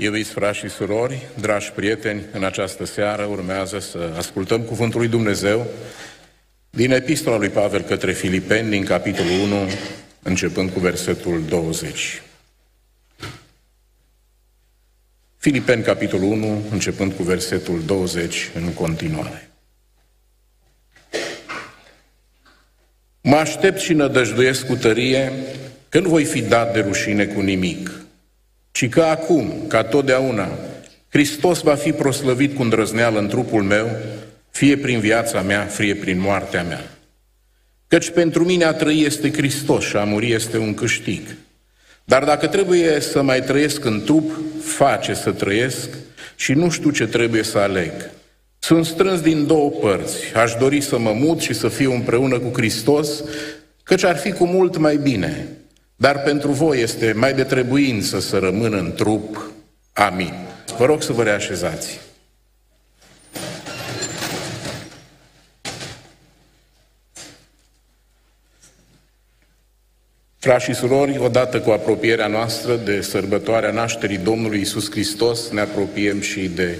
Iubiți 0.00 0.30
frați 0.30 0.58
și 0.58 0.68
surori, 0.68 1.26
dragi 1.40 1.70
prieteni, 1.70 2.22
în 2.32 2.44
această 2.44 2.84
seară 2.84 3.24
urmează 3.24 3.78
să 3.78 4.12
ascultăm 4.16 4.60
Cuvântul 4.60 5.00
lui 5.00 5.08
Dumnezeu 5.08 5.66
din 6.70 6.90
Epistola 6.90 7.36
lui 7.36 7.48
Pavel 7.48 7.82
către 7.82 8.12
Filipeni, 8.12 8.70
din 8.70 8.84
capitolul 8.84 9.40
1, 9.40 9.56
începând 10.22 10.70
cu 10.70 10.80
versetul 10.80 11.42
20. 11.48 12.22
Filipeni, 15.36 15.82
capitolul 15.82 16.30
1, 16.32 16.62
începând 16.70 17.12
cu 17.12 17.22
versetul 17.22 17.82
20 17.84 18.50
în 18.54 18.72
continuare. 18.72 19.50
Mă 23.20 23.36
aștept 23.36 23.80
și 23.80 23.92
nădăjduiesc 23.92 24.66
cu 24.66 24.74
tărie 24.74 25.32
că 25.88 26.00
nu 26.00 26.08
voi 26.08 26.24
fi 26.24 26.42
dat 26.42 26.72
de 26.72 26.80
rușine 26.80 27.26
cu 27.26 27.40
nimic, 27.40 27.90
ci 28.78 28.88
că 28.88 29.02
acum, 29.02 29.52
ca 29.68 29.82
totdeauna, 29.82 30.48
Hristos 31.08 31.60
va 31.60 31.74
fi 31.74 31.92
proslăvit 31.92 32.56
cu 32.56 32.62
îndrăzneală 32.62 33.18
în 33.18 33.28
trupul 33.28 33.62
meu, 33.62 33.90
fie 34.50 34.76
prin 34.76 35.00
viața 35.00 35.40
mea, 35.42 35.64
fie 35.64 35.94
prin 35.94 36.20
moartea 36.20 36.62
mea. 36.62 36.90
Căci 37.88 38.10
pentru 38.10 38.44
mine 38.44 38.64
a 38.64 38.72
trăi 38.72 39.04
este 39.04 39.32
Hristos 39.32 39.84
și 39.84 39.96
a 39.96 40.04
muri 40.04 40.32
este 40.32 40.58
un 40.58 40.74
câștig. 40.74 41.20
Dar 42.04 42.24
dacă 42.24 42.46
trebuie 42.46 43.00
să 43.00 43.22
mai 43.22 43.42
trăiesc 43.42 43.84
în 43.84 44.02
trup, 44.04 44.30
face 44.62 45.14
să 45.14 45.30
trăiesc 45.30 45.88
și 46.36 46.52
nu 46.52 46.70
știu 46.70 46.90
ce 46.90 47.06
trebuie 47.06 47.42
să 47.42 47.58
aleg. 47.58 47.92
Sunt 48.58 48.86
strâns 48.86 49.20
din 49.20 49.46
două 49.46 49.70
părți. 49.70 50.34
Aș 50.34 50.54
dori 50.54 50.80
să 50.80 50.98
mă 50.98 51.12
mut 51.12 51.40
și 51.40 51.54
să 51.54 51.68
fiu 51.68 51.92
împreună 51.92 52.38
cu 52.38 52.50
Hristos, 52.54 53.24
căci 53.82 54.04
ar 54.04 54.16
fi 54.16 54.32
cu 54.32 54.46
mult 54.46 54.76
mai 54.76 54.96
bine. 54.96 55.57
Dar 56.00 56.22
pentru 56.22 56.50
voi 56.50 56.80
este 56.80 57.12
mai 57.12 57.34
de 57.34 57.44
trebuință 57.44 58.20
să 58.20 58.38
rămân 58.38 58.72
în 58.72 58.92
trup. 58.92 59.50
Amin. 59.92 60.32
Vă 60.76 60.84
rog 60.84 61.02
să 61.02 61.12
vă 61.12 61.22
reașezați. 61.22 62.00
Frați 70.38 70.64
și 70.64 70.74
surori, 70.74 71.18
odată 71.18 71.60
cu 71.60 71.70
apropierea 71.70 72.26
noastră 72.26 72.76
de 72.76 73.00
sărbătoarea 73.00 73.70
nașterii 73.70 74.18
Domnului 74.18 74.60
Isus 74.60 74.90
Hristos, 74.90 75.48
ne 75.48 75.60
apropiem 75.60 76.20
și 76.20 76.48
de 76.48 76.78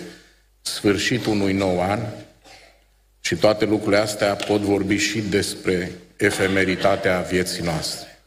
sfârșitul 0.61 1.33
unui 1.33 1.53
nou 1.53 1.83
an 1.83 2.01
și 3.21 3.37
toate 3.37 3.65
lucrurile 3.65 4.01
astea 4.01 4.35
pot 4.35 4.61
vorbi 4.61 4.97
și 4.97 5.21
despre 5.21 5.91
efemeritatea 6.17 7.21
vieții 7.21 7.65
noastre. 7.65 8.18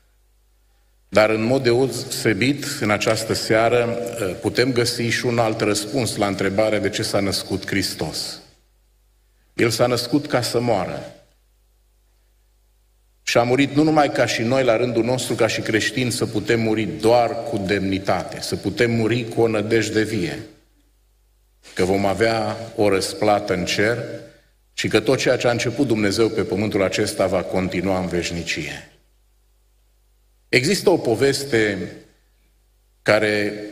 Dar 1.13 1.29
în 1.29 1.43
mod 1.43 1.63
deosebit, 1.63 2.65
în 2.79 2.89
această 2.89 3.33
seară, 3.33 3.85
putem 4.41 4.71
găsi 4.71 5.01
și 5.01 5.25
un 5.25 5.39
alt 5.39 5.61
răspuns 5.61 6.15
la 6.15 6.27
întrebarea 6.27 6.79
de 6.79 6.89
ce 6.89 7.03
s-a 7.03 7.19
născut 7.19 7.67
Hristos. 7.67 8.41
El 9.53 9.69
s-a 9.69 9.87
născut 9.87 10.27
ca 10.27 10.41
să 10.41 10.59
moară. 10.59 11.15
Și 13.23 13.37
a 13.37 13.43
murit 13.43 13.73
nu 13.73 13.83
numai 13.83 14.11
ca 14.11 14.25
și 14.25 14.41
noi, 14.41 14.63
la 14.63 14.77
rândul 14.77 15.03
nostru, 15.03 15.35
ca 15.35 15.47
și 15.47 15.61
creștini, 15.61 16.11
să 16.11 16.25
putem 16.25 16.59
muri 16.59 16.83
doar 16.83 17.43
cu 17.43 17.57
demnitate, 17.57 18.41
să 18.41 18.55
putem 18.55 18.91
muri 18.91 19.27
cu 19.35 19.41
o 19.41 19.47
nădejde 19.47 20.03
vie, 20.03 20.39
că 21.73 21.85
vom 21.85 22.05
avea 22.05 22.57
o 22.75 22.89
răsplată 22.89 23.53
în 23.53 23.65
cer 23.65 23.97
și 24.73 24.87
că 24.87 24.99
tot 24.99 25.17
ceea 25.17 25.37
ce 25.37 25.47
a 25.47 25.51
început 25.51 25.87
Dumnezeu 25.87 26.29
pe 26.29 26.41
pământul 26.41 26.83
acesta 26.83 27.27
va 27.27 27.41
continua 27.43 27.99
în 27.99 28.07
veșnicie. 28.07 28.90
Există 30.51 30.89
o 30.89 30.97
poveste 30.97 31.91
care 33.01 33.63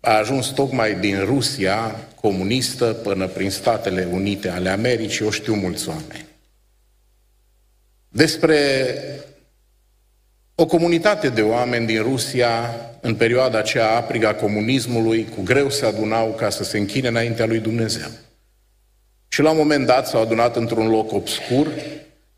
a 0.00 0.16
ajuns 0.16 0.46
tocmai 0.46 0.94
din 0.94 1.24
Rusia 1.24 1.96
comunistă 2.20 2.92
până 2.92 3.26
prin 3.26 3.50
Statele 3.50 4.08
Unite 4.12 4.48
ale 4.48 4.68
Americii, 4.68 5.24
o 5.24 5.30
știu 5.30 5.54
mulți 5.54 5.88
oameni 5.88 6.32
despre 8.14 8.94
o 10.54 10.66
comunitate 10.66 11.28
de 11.28 11.42
oameni 11.42 11.86
din 11.86 12.02
Rusia, 12.02 12.74
în 13.00 13.14
perioada 13.14 13.58
aceea 13.58 13.96
aprigă 13.96 14.26
a 14.26 14.34
comunismului, 14.34 15.28
cu 15.36 15.42
greu 15.42 15.70
se 15.70 15.86
adunau 15.86 16.26
ca 16.32 16.50
să 16.50 16.64
se 16.64 16.78
închine 16.78 17.08
înaintea 17.08 17.46
lui 17.46 17.58
Dumnezeu. 17.58 18.08
Și 19.28 19.42
la 19.42 19.50
un 19.50 19.56
moment 19.56 19.86
dat 19.86 20.06
s-au 20.06 20.22
adunat 20.22 20.56
într-un 20.56 20.88
loc 20.88 21.12
obscur, 21.12 21.68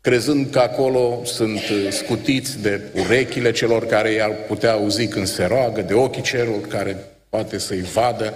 crezând 0.07 0.51
că 0.51 0.59
acolo 0.59 1.21
sunt 1.23 1.59
scutiți 1.89 2.61
de 2.61 2.81
urechile 2.93 3.51
celor 3.51 3.85
care 3.85 4.11
i-ar 4.11 4.31
putea 4.47 4.71
auzi 4.71 5.07
când 5.07 5.27
se 5.27 5.45
roagă, 5.45 5.81
de 5.81 5.93
ochii 5.93 6.21
celor 6.21 6.67
care 6.67 6.97
poate 7.29 7.57
să-i 7.57 7.81
vadă, 7.81 8.33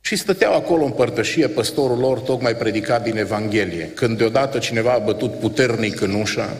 și 0.00 0.16
stăteau 0.16 0.54
acolo 0.54 0.84
în 0.84 0.90
părtășie, 0.90 1.48
păstorul 1.48 1.98
lor 1.98 2.18
tocmai 2.18 2.56
predicat 2.56 3.02
din 3.02 3.16
Evanghelie. 3.16 3.90
Când 3.94 4.18
deodată 4.18 4.58
cineva 4.58 4.92
a 4.92 4.98
bătut 4.98 5.38
puternic 5.38 6.00
în 6.00 6.14
ușa 6.14 6.56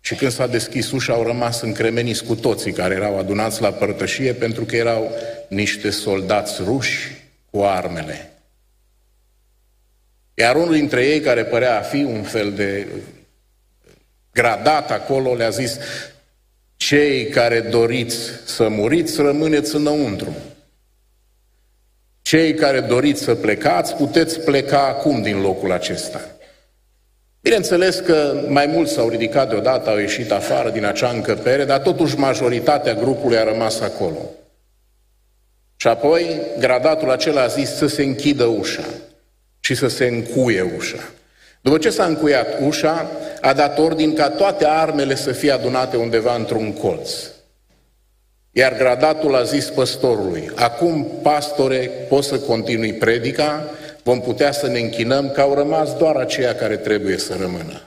și 0.00 0.14
când 0.14 0.30
s-a 0.32 0.46
deschis 0.46 0.90
ușa 0.90 1.12
au 1.12 1.22
rămas 1.22 1.60
încremeniți 1.60 2.24
cu 2.24 2.34
toții 2.34 2.72
care 2.72 2.94
erau 2.94 3.18
adunați 3.18 3.62
la 3.62 3.70
părtășie 3.70 4.32
pentru 4.32 4.64
că 4.64 4.76
erau 4.76 5.10
niște 5.48 5.90
soldați 5.90 6.62
ruși 6.64 7.24
cu 7.50 7.62
armele. 7.62 8.30
Iar 10.34 10.56
unul 10.56 10.72
dintre 10.72 11.06
ei, 11.06 11.20
care 11.20 11.44
părea 11.44 11.78
a 11.78 11.82
fi 11.82 12.02
un 12.02 12.22
fel 12.22 12.52
de 12.52 12.86
gradat 14.32 14.90
acolo, 14.90 15.34
le-a 15.34 15.50
zis, 15.50 15.78
cei 16.76 17.26
care 17.26 17.60
doriți 17.60 18.16
să 18.44 18.68
muriți, 18.68 19.20
rămâneți 19.20 19.74
înăuntru. 19.74 20.36
Cei 22.22 22.54
care 22.54 22.80
doriți 22.80 23.22
să 23.22 23.34
plecați, 23.34 23.94
puteți 23.94 24.40
pleca 24.40 24.86
acum 24.86 25.22
din 25.22 25.40
locul 25.40 25.72
acesta. 25.72 26.20
Bineînțeles 27.40 27.98
că 27.98 28.44
mai 28.48 28.66
mulți 28.66 28.92
s-au 28.92 29.08
ridicat 29.08 29.48
deodată, 29.48 29.90
au 29.90 29.98
ieșit 29.98 30.30
afară 30.30 30.70
din 30.70 30.84
acea 30.84 31.10
încăpere, 31.10 31.64
dar 31.64 31.80
totuși 31.80 32.18
majoritatea 32.18 32.94
grupului 32.94 33.36
a 33.36 33.44
rămas 33.44 33.80
acolo. 33.80 34.30
Și 35.76 35.86
apoi 35.88 36.40
gradatul 36.58 37.10
acela 37.10 37.42
a 37.42 37.46
zis 37.46 37.74
să 37.74 37.86
se 37.86 38.02
închidă 38.02 38.44
ușa 38.44 38.84
și 39.60 39.74
să 39.74 39.88
se 39.88 40.06
încuie 40.06 40.72
ușa. 40.76 40.98
După 41.62 41.78
ce 41.78 41.90
s-a 41.90 42.04
încuiat 42.04 42.58
ușa, 42.60 43.10
a 43.40 43.52
dat 43.52 43.78
ordin 43.78 44.14
ca 44.14 44.30
toate 44.30 44.64
armele 44.66 45.14
să 45.14 45.32
fie 45.32 45.50
adunate 45.50 45.96
undeva 45.96 46.34
într-un 46.34 46.72
colț. 46.72 47.10
Iar 48.50 48.76
gradatul 48.76 49.34
a 49.34 49.42
zis 49.42 49.70
păstorului, 49.70 50.50
acum, 50.54 51.06
pastore, 51.22 51.90
poți 52.08 52.28
să 52.28 52.38
continui 52.38 52.92
predica, 52.92 53.64
vom 54.02 54.20
putea 54.20 54.52
să 54.52 54.66
ne 54.66 54.78
închinăm 54.78 55.30
că 55.30 55.40
au 55.40 55.54
rămas 55.54 55.96
doar 55.96 56.16
aceia 56.16 56.54
care 56.54 56.76
trebuie 56.76 57.18
să 57.18 57.36
rămână. 57.40 57.82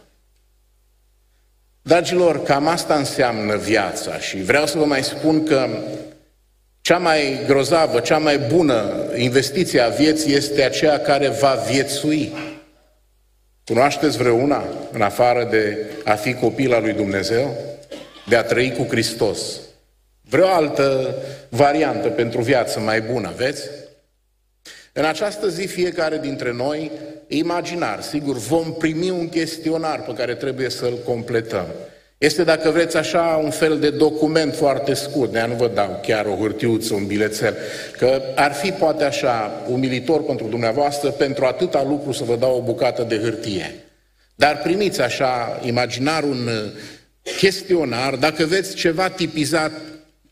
Dragilor, 1.81 2.43
cam 2.43 2.67
asta 2.67 2.95
înseamnă 2.95 3.55
viața 3.55 4.17
și 4.19 4.37
vreau 4.37 4.65
să 4.65 4.77
vă 4.77 4.85
mai 4.85 5.03
spun 5.03 5.43
că 5.43 5.67
cea 6.81 6.97
mai 6.97 7.39
grozavă, 7.47 7.99
cea 7.99 8.17
mai 8.17 8.37
bună 8.37 8.93
investiție 9.15 9.79
a 9.79 9.89
vieții 9.89 10.33
este 10.33 10.63
aceea 10.63 10.99
care 10.99 11.27
va 11.27 11.63
viețui. 11.69 12.33
Cunoașteți 13.65 14.17
vreuna, 14.17 14.63
în 14.91 15.01
afară 15.01 15.47
de 15.51 15.77
a 16.03 16.13
fi 16.13 16.33
copil 16.33 16.73
al 16.73 16.81
lui 16.81 16.93
Dumnezeu, 16.93 17.55
de 18.27 18.35
a 18.35 18.43
trăi 18.43 18.71
cu 18.71 18.83
Hristos? 18.83 19.39
Vreo 20.21 20.47
altă 20.47 21.15
variantă 21.49 22.07
pentru 22.07 22.41
viață 22.41 22.79
mai 22.79 23.01
bună, 23.01 23.27
aveți? 23.27 23.61
În 24.93 25.05
această 25.05 25.49
zi 25.49 25.65
fiecare 25.65 26.17
dintre 26.17 26.51
noi, 26.51 26.91
imaginar, 27.27 28.01
sigur, 28.01 28.37
vom 28.37 28.73
primi 28.73 29.09
un 29.09 29.29
chestionar 29.29 30.01
pe 30.01 30.13
care 30.13 30.35
trebuie 30.35 30.69
să-l 30.69 30.97
completăm. 31.05 31.65
Este, 32.17 32.43
dacă 32.43 32.69
vreți 32.69 32.97
așa, 32.97 33.41
un 33.43 33.49
fel 33.49 33.79
de 33.79 33.89
document 33.89 34.55
foarte 34.55 34.93
scurt, 34.93 35.31
de 35.31 35.45
nu 35.47 35.55
vă 35.55 35.67
dau 35.67 35.99
chiar 36.03 36.25
o 36.25 36.35
hârtiuță, 36.35 36.93
un 36.93 37.05
bilețel, 37.05 37.55
că 37.97 38.21
ar 38.35 38.53
fi 38.53 38.71
poate 38.71 39.03
așa 39.03 39.65
umilitor 39.69 40.23
pentru 40.23 40.47
dumneavoastră, 40.47 41.09
pentru 41.09 41.45
atâta 41.45 41.83
lucru 41.83 42.11
să 42.11 42.23
vă 42.23 42.35
dau 42.35 42.57
o 42.57 42.61
bucată 42.61 43.03
de 43.03 43.19
hârtie. 43.19 43.75
Dar 44.35 44.61
primiți 44.61 45.01
așa, 45.01 45.61
imaginar 45.63 46.23
un 46.23 46.49
chestionar, 47.37 48.15
dacă 48.15 48.45
veți 48.45 48.75
ceva 48.75 49.09
tipizat 49.09 49.71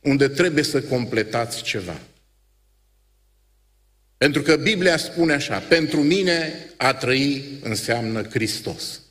unde 0.01 0.27
trebuie 0.27 0.63
să 0.63 0.81
completați 0.81 1.61
ceva. 1.61 1.95
Pentru 4.17 4.41
că 4.41 4.55
Biblia 4.55 4.97
spune 4.97 5.33
așa, 5.33 5.63
pentru 5.67 5.99
mine 6.01 6.53
a 6.77 6.93
trăi 6.93 7.43
înseamnă 7.63 8.21
Hristos. 8.21 9.02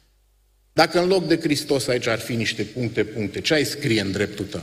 Dacă 0.72 1.00
în 1.00 1.08
loc 1.08 1.26
de 1.26 1.40
Hristos 1.40 1.86
aici 1.86 2.06
ar 2.06 2.18
fi 2.18 2.34
niște 2.34 2.62
puncte, 2.62 3.04
puncte, 3.04 3.40
ce 3.40 3.54
ai 3.54 3.64
scrie 3.64 4.00
în 4.00 4.12
dreptul 4.12 4.44
tău? 4.44 4.62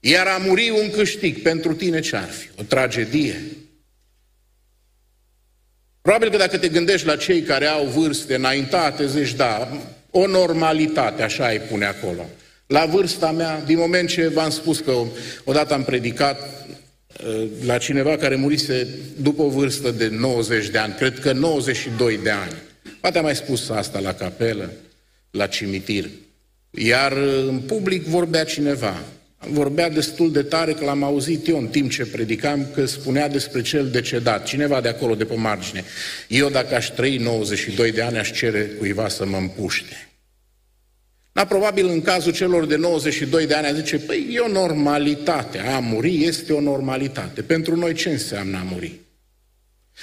Iar 0.00 0.26
a 0.26 0.36
muri 0.36 0.70
un 0.70 0.90
câștig, 0.90 1.42
pentru 1.42 1.74
tine 1.74 2.00
ce 2.00 2.16
ar 2.16 2.28
fi? 2.28 2.48
O 2.58 2.62
tragedie? 2.62 3.42
Probabil 6.00 6.30
că 6.30 6.36
dacă 6.36 6.58
te 6.58 6.68
gândești 6.68 7.06
la 7.06 7.16
cei 7.16 7.42
care 7.42 7.66
au 7.66 7.86
vârste 7.86 8.34
înaintate, 8.34 9.06
zici, 9.06 9.32
da, 9.32 9.80
o 10.10 10.26
normalitate, 10.26 11.22
așa 11.22 11.48
îi 11.48 11.58
pune 11.58 11.84
acolo. 11.84 12.28
La 12.66 12.86
vârsta 12.86 13.30
mea, 13.30 13.60
din 13.60 13.78
moment 13.78 14.08
ce 14.08 14.28
v-am 14.28 14.50
spus 14.50 14.78
că 14.78 15.02
odată 15.44 15.74
am 15.74 15.84
predicat 15.84 16.40
uh, 16.40 16.73
la 17.64 17.78
cineva 17.78 18.16
care 18.16 18.34
murise 18.34 18.86
după 19.20 19.42
o 19.42 19.48
vârstă 19.48 19.90
de 19.90 20.08
90 20.08 20.68
de 20.68 20.78
ani, 20.78 20.94
cred 20.94 21.18
că 21.18 21.32
92 21.32 22.18
de 22.22 22.30
ani. 22.30 22.52
Poate 23.00 23.18
am 23.18 23.24
mai 23.24 23.36
spus 23.36 23.68
asta 23.68 23.98
la 23.98 24.12
capelă, 24.12 24.72
la 25.30 25.46
cimitir. 25.46 26.08
Iar 26.70 27.12
uh, 27.12 27.44
în 27.48 27.58
public 27.58 28.04
vorbea 28.04 28.44
cineva. 28.44 29.00
Vorbea 29.38 29.90
destul 29.90 30.32
de 30.32 30.42
tare 30.42 30.72
că 30.72 30.84
l-am 30.84 31.02
auzit 31.02 31.48
eu 31.48 31.58
în 31.58 31.66
timp 31.66 31.90
ce 31.90 32.06
predicam 32.06 32.66
că 32.74 32.86
spunea 32.86 33.28
despre 33.28 33.62
cel 33.62 33.90
decedat, 33.90 34.46
cineva 34.46 34.80
de 34.80 34.88
acolo, 34.88 35.14
de 35.14 35.24
pe 35.24 35.34
margine. 35.34 35.84
Eu 36.28 36.48
dacă 36.48 36.74
aș 36.74 36.90
trăi 36.90 37.16
92 37.16 37.92
de 37.92 38.02
ani, 38.02 38.18
aș 38.18 38.32
cere 38.32 38.60
cuiva 38.60 39.08
să 39.08 39.26
mă 39.26 39.36
împuște. 39.36 40.08
Dar 41.34 41.46
probabil 41.46 41.88
în 41.88 42.02
cazul 42.02 42.32
celor 42.32 42.66
de 42.66 42.76
92 42.76 43.46
de 43.46 43.54
ani 43.54 43.66
a 43.66 43.72
zice, 43.72 43.98
păi 43.98 44.28
e 44.30 44.38
o 44.38 44.48
normalitate, 44.48 45.58
a 45.58 45.78
muri 45.78 46.24
este 46.24 46.52
o 46.52 46.60
normalitate. 46.60 47.42
Pentru 47.42 47.76
noi 47.76 47.94
ce 47.94 48.10
înseamnă 48.10 48.58
a 48.58 48.62
muri? 48.62 49.00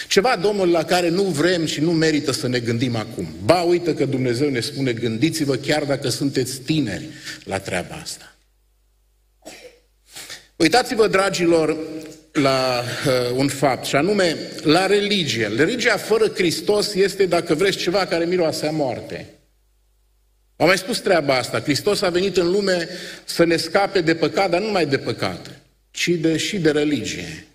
Ceva, 0.07 0.36
Domnul, 0.42 0.69
la 0.69 0.83
care 0.83 1.10
nu 1.10 1.24
vrem 1.24 1.66
și 1.66 1.81
nu 1.81 1.92
merită 1.92 2.31
să 2.31 2.48
ne 2.48 2.60
gândim 2.60 2.95
acum. 2.95 3.28
Ba, 3.44 3.62
uită 3.62 3.94
că 3.94 4.06
Dumnezeu 4.06 4.50
ne 4.50 4.60
spune, 4.60 4.94
gândiți-vă 4.94 5.56
chiar 5.56 5.83
dacă 5.83 6.10
sunteți 6.10 6.60
tineri 6.60 7.10
la 7.44 7.60
treaba 7.60 7.95
asta. 8.01 8.36
Uitați-vă, 10.56 11.07
dragilor, 11.07 11.77
la 12.31 12.84
uh, 13.07 13.36
un 13.36 13.48
fapt, 13.48 13.86
și 13.86 13.95
anume 13.95 14.38
la 14.63 14.86
religie. 14.86 15.48
Religia 15.48 15.98
fără 15.98 16.27
Hristos 16.27 16.94
este, 16.94 17.25
dacă 17.25 17.54
vreți, 17.54 17.77
ceva 17.77 18.06
care 18.06 18.25
miroase 18.25 18.68
a 18.68 18.72
moarte. 18.72 19.40
Am 20.62 20.68
mai 20.68 20.78
spus 20.78 21.00
treaba 21.00 21.36
asta. 21.36 21.60
Hristos 21.60 22.02
a 22.02 22.10
venit 22.10 22.38
în 22.38 22.52
lume 22.52 22.88
să 23.24 23.44
ne 23.44 23.58
scape 23.58 24.02
de 24.02 24.16
păcat, 24.16 24.50
dar 24.50 24.60
nu 24.60 24.66
numai 24.66 24.86
de 24.86 24.98
păcat, 24.98 25.62
ci 25.92 26.10
de, 26.10 26.38
și 26.38 26.60
de 26.60 26.72
religie. 26.72 27.48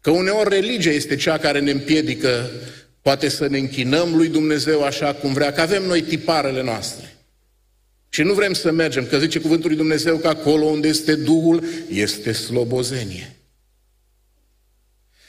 Că 0.00 0.10
uneori 0.10 0.48
religia 0.48 0.90
este 0.90 1.16
cea 1.16 1.38
care 1.38 1.60
ne 1.60 1.70
împiedică 1.70 2.50
poate 3.02 3.28
să 3.28 3.46
ne 3.46 3.58
închinăm 3.58 4.16
lui 4.16 4.28
Dumnezeu 4.28 4.82
așa 4.82 5.14
cum 5.14 5.32
vrea, 5.32 5.52
că 5.52 5.60
avem 5.60 5.82
noi 5.82 6.02
tiparele 6.02 6.62
noastre. 6.62 7.16
Și 8.08 8.22
nu 8.22 8.34
vrem 8.34 8.52
să 8.52 8.70
mergem, 8.70 9.06
că 9.06 9.18
zice 9.18 9.40
cuvântul 9.40 9.68
lui 9.68 9.78
Dumnezeu 9.78 10.16
că 10.16 10.28
acolo 10.28 10.64
unde 10.64 10.88
este 10.88 11.14
Duhul, 11.14 11.64
este 11.88 12.32
slobozenie. 12.32 13.36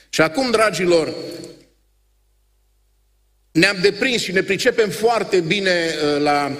Și 0.09 0.21
acum, 0.21 0.51
dragilor, 0.51 1.13
ne-am 3.51 3.77
deprins 3.81 4.21
și 4.21 4.31
ne 4.31 4.41
pricepem 4.41 4.89
foarte 4.89 5.39
bine 5.39 5.71
uh, 5.71 6.21
la 6.21 6.57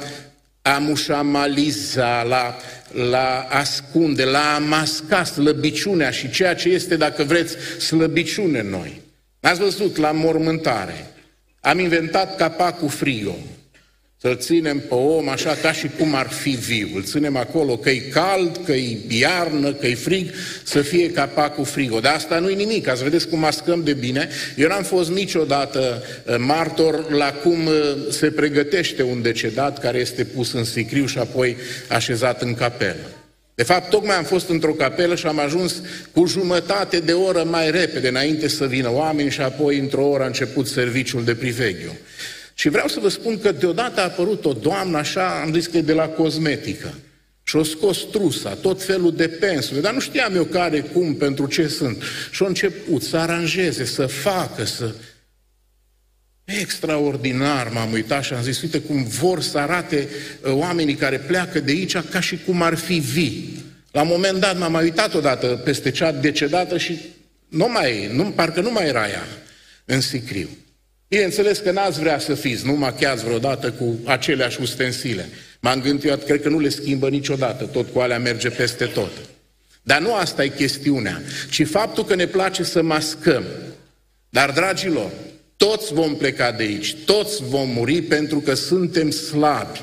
a 0.67 0.77
mușamaliza, 0.77 2.23
la, 2.23 2.55
la 2.91 3.47
ascunde, 3.49 4.23
la 4.23 4.53
a 4.55 4.57
masca 4.57 5.23
slăbiciunea 5.23 6.11
și 6.11 6.29
ceea 6.29 6.55
ce 6.55 6.69
este, 6.69 6.95
dacă 6.95 7.23
vreți, 7.23 7.55
slăbiciune 7.79 8.59
în 8.59 8.69
noi. 8.69 9.01
Ați 9.39 9.59
văzut 9.59 9.97
la 9.97 10.11
mormântare. 10.11 11.13
Am 11.59 11.79
inventat 11.79 12.35
capacul 12.35 12.89
frigo. 12.89 13.35
Să-l 14.25 14.37
ținem 14.37 14.79
pe 14.79 14.93
om 14.93 15.29
așa 15.29 15.57
ca 15.61 15.71
și 15.71 15.89
cum 15.99 16.15
ar 16.15 16.27
fi 16.27 16.49
viu. 16.49 16.89
Îl 16.95 17.03
ținem 17.03 17.35
acolo 17.35 17.77
că 17.77 17.89
e 17.89 17.97
cald, 17.97 18.59
că 18.65 18.71
e 18.71 18.97
iarnă, 19.07 19.73
că 19.73 19.87
e 19.87 19.95
frig, 19.95 20.29
să 20.63 20.81
fie 20.81 21.11
capacul 21.11 21.65
frigo. 21.65 21.99
Dar 21.99 22.13
asta 22.13 22.39
nu-i 22.39 22.55
nimic, 22.55 22.87
ați 22.87 23.03
vedeți 23.03 23.27
cum 23.27 23.39
mascăm 23.39 23.83
de 23.83 23.93
bine. 23.93 24.29
Eu 24.55 24.67
n-am 24.67 24.83
fost 24.83 25.09
niciodată 25.09 26.03
uh, 26.25 26.35
martor 26.37 27.11
la 27.11 27.31
cum 27.31 27.65
uh, 27.65 27.73
se 28.09 28.31
pregătește 28.31 29.03
un 29.03 29.21
decedat 29.21 29.79
care 29.79 29.97
este 29.97 30.23
pus 30.23 30.53
în 30.53 30.63
sicriu 30.63 31.05
și 31.05 31.17
apoi 31.17 31.55
așezat 31.89 32.41
în 32.41 32.53
capelă. 32.53 33.09
De 33.55 33.63
fapt, 33.63 33.89
tocmai 33.89 34.15
am 34.15 34.23
fost 34.23 34.49
într-o 34.49 34.73
capelă 34.73 35.15
și 35.15 35.25
am 35.25 35.39
ajuns 35.39 35.81
cu 36.11 36.25
jumătate 36.25 36.99
de 36.99 37.11
oră 37.11 37.43
mai 37.43 37.71
repede 37.71 38.07
înainte 38.07 38.47
să 38.47 38.65
vină 38.65 38.91
oameni 38.91 39.31
și 39.31 39.41
apoi 39.41 39.79
într-o 39.79 40.07
oră 40.07 40.23
a 40.23 40.27
început 40.27 40.67
serviciul 40.67 41.23
de 41.23 41.35
priveghiu. 41.35 41.91
Și 42.57 42.69
vreau 42.69 42.87
să 42.87 42.99
vă 42.99 43.09
spun 43.09 43.39
că 43.39 43.51
deodată 43.51 43.99
a 43.99 44.03
apărut 44.03 44.45
o 44.45 44.53
doamnă 44.53 44.97
așa, 44.97 45.41
am 45.41 45.53
zis 45.53 45.67
că 45.67 45.77
e 45.77 45.81
de 45.81 45.93
la 45.93 46.07
cosmetică. 46.07 46.93
Și-o 47.43 47.63
scos 47.63 47.97
trusa, 48.11 48.49
tot 48.53 48.83
felul 48.83 49.15
de 49.15 49.27
pensule, 49.27 49.79
dar 49.79 49.93
nu 49.93 49.99
știam 49.99 50.35
eu 50.35 50.43
care, 50.43 50.79
cum, 50.79 51.15
pentru 51.15 51.47
ce 51.47 51.67
sunt. 51.67 52.03
Și-a 52.31 52.45
început 52.47 53.01
să 53.01 53.17
aranjeze, 53.17 53.85
să 53.85 54.05
facă, 54.05 54.63
să... 54.63 54.93
Extraordinar 56.45 57.69
m-am 57.69 57.91
uitat 57.91 58.23
și 58.23 58.33
am 58.33 58.41
zis, 58.41 58.61
uite 58.61 58.79
cum 58.79 59.03
vor 59.03 59.41
să 59.41 59.57
arate 59.57 60.07
uh, 60.41 60.51
oamenii 60.51 60.95
care 60.95 61.17
pleacă 61.17 61.59
de 61.59 61.71
aici 61.71 61.97
ca 61.97 62.19
și 62.19 62.39
cum 62.45 62.61
ar 62.61 62.75
fi 62.75 62.99
vii. 62.99 63.63
La 63.91 64.01
un 64.01 64.07
moment 64.07 64.39
dat 64.39 64.57
m-am 64.57 64.71
mai 64.71 64.83
uitat 64.83 65.13
odată 65.13 65.47
peste 65.47 65.91
cea 65.91 66.11
decedată 66.11 66.77
și 66.77 66.99
nu 67.47 67.67
mai, 67.67 68.09
nu, 68.13 68.23
parcă 68.23 68.61
nu 68.61 68.71
mai 68.71 68.87
era 68.87 69.09
ea 69.09 69.23
în 69.85 70.01
sicriu. 70.01 70.49
Bineînțeles 71.07 71.59
că 71.59 71.71
n-ați 71.71 71.99
vrea 71.99 72.19
să 72.19 72.33
fiți, 72.33 72.65
nu 72.65 72.73
machiați 72.73 73.23
vreodată 73.23 73.71
cu 73.71 73.99
aceleași 74.03 74.61
ustensile. 74.61 75.29
M-am 75.59 75.81
gândit, 75.81 76.09
eu, 76.09 76.17
cred 76.17 76.41
că 76.41 76.49
nu 76.49 76.59
le 76.59 76.69
schimbă 76.69 77.09
niciodată, 77.09 77.65
tot 77.65 77.89
cu 77.89 77.99
alea 77.99 78.19
merge 78.19 78.49
peste 78.49 78.85
tot. 78.85 79.11
Dar 79.81 80.01
nu 80.01 80.15
asta 80.15 80.43
e 80.43 80.47
chestiunea, 80.47 81.21
ci 81.49 81.67
faptul 81.67 82.05
că 82.05 82.15
ne 82.15 82.27
place 82.27 82.63
să 82.63 82.81
mascăm. 82.81 83.43
Dar, 84.29 84.51
dragilor, 84.51 85.11
toți 85.57 85.93
vom 85.93 86.15
pleca 86.15 86.51
de 86.51 86.63
aici, 86.63 86.95
toți 87.05 87.43
vom 87.43 87.69
muri 87.69 88.01
pentru 88.01 88.39
că 88.39 88.53
suntem 88.53 89.11
slabi. 89.11 89.81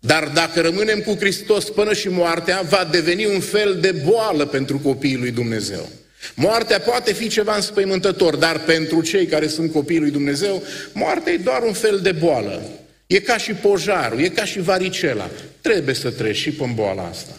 Dar 0.00 0.28
dacă 0.34 0.60
rămânem 0.60 1.00
cu 1.00 1.14
Hristos 1.14 1.64
până 1.64 1.94
și 1.94 2.08
moartea, 2.08 2.62
va 2.68 2.88
deveni 2.90 3.26
un 3.26 3.40
fel 3.40 3.78
de 3.80 3.90
boală 3.90 4.46
pentru 4.46 4.78
copiii 4.78 5.16
lui 5.16 5.30
Dumnezeu. 5.30 5.88
Moartea 6.34 6.80
poate 6.80 7.12
fi 7.12 7.28
ceva 7.28 7.54
înspăimântător, 7.54 8.36
dar 8.36 8.60
pentru 8.60 9.02
cei 9.02 9.26
care 9.26 9.46
sunt 9.46 9.72
copiii 9.72 10.00
lui 10.00 10.10
Dumnezeu, 10.10 10.62
moartea 10.92 11.32
e 11.32 11.36
doar 11.36 11.62
un 11.62 11.72
fel 11.72 12.00
de 12.00 12.12
boală. 12.12 12.62
E 13.06 13.20
ca 13.20 13.36
și 13.36 13.52
pojarul, 13.52 14.20
e 14.20 14.28
ca 14.28 14.44
și 14.44 14.60
varicela. 14.60 15.30
Trebuie 15.60 15.94
să 15.94 16.10
treci 16.10 16.36
și 16.36 16.50
pe 16.50 16.70
boala 16.74 17.06
asta. 17.06 17.36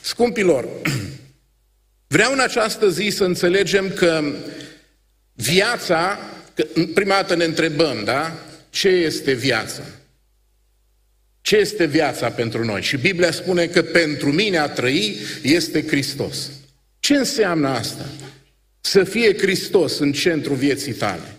Scumpilor, 0.00 0.68
vreau 2.14 2.32
în 2.32 2.40
această 2.40 2.90
zi 2.90 3.08
să 3.08 3.24
înțelegem 3.24 3.90
că 3.90 4.24
viața, 5.32 6.18
că 6.54 6.64
prima 6.94 7.14
dată 7.14 7.34
ne 7.34 7.44
întrebăm, 7.44 8.04
da? 8.04 8.38
Ce 8.70 8.88
este 8.88 9.32
viața? 9.32 9.82
Ce 11.40 11.56
este 11.56 11.84
viața 11.84 12.30
pentru 12.30 12.64
noi? 12.64 12.82
Și 12.82 12.96
Biblia 12.96 13.30
spune 13.30 13.66
că 13.66 13.82
pentru 13.82 14.32
mine 14.32 14.58
a 14.58 14.68
trăi 14.68 15.16
este 15.42 15.86
Hristos. 15.86 16.50
Ce 17.04 17.14
înseamnă 17.14 17.68
asta? 17.68 18.04
Să 18.80 19.04
fie 19.04 19.38
Hristos 19.38 19.98
în 19.98 20.12
centrul 20.12 20.56
vieții 20.56 20.92
tale. 20.92 21.36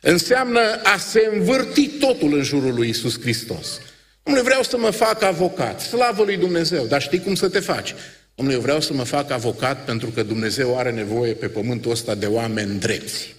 Înseamnă 0.00 0.60
a 0.82 0.98
se 0.98 1.28
învârti 1.32 1.88
totul 1.88 2.36
în 2.36 2.42
jurul 2.42 2.74
lui 2.74 2.88
Isus 2.88 3.20
Hristos. 3.20 3.80
Domnule, 4.22 4.46
vreau 4.46 4.62
să 4.62 4.78
mă 4.78 4.90
fac 4.90 5.22
avocat. 5.22 5.80
Slavă 5.80 6.22
lui 6.22 6.36
Dumnezeu. 6.36 6.86
Dar 6.86 7.02
știi 7.02 7.20
cum 7.20 7.34
să 7.34 7.48
te 7.48 7.60
faci? 7.60 7.94
Domnule, 8.34 8.56
eu 8.56 8.62
vreau 8.62 8.80
să 8.80 8.92
mă 8.92 9.02
fac 9.02 9.30
avocat 9.30 9.84
pentru 9.84 10.10
că 10.10 10.22
Dumnezeu 10.22 10.78
are 10.78 10.90
nevoie 10.90 11.32
pe 11.32 11.48
pământul 11.48 11.90
ăsta 11.90 12.14
de 12.14 12.26
oameni 12.26 12.78
drepți. 12.78 13.34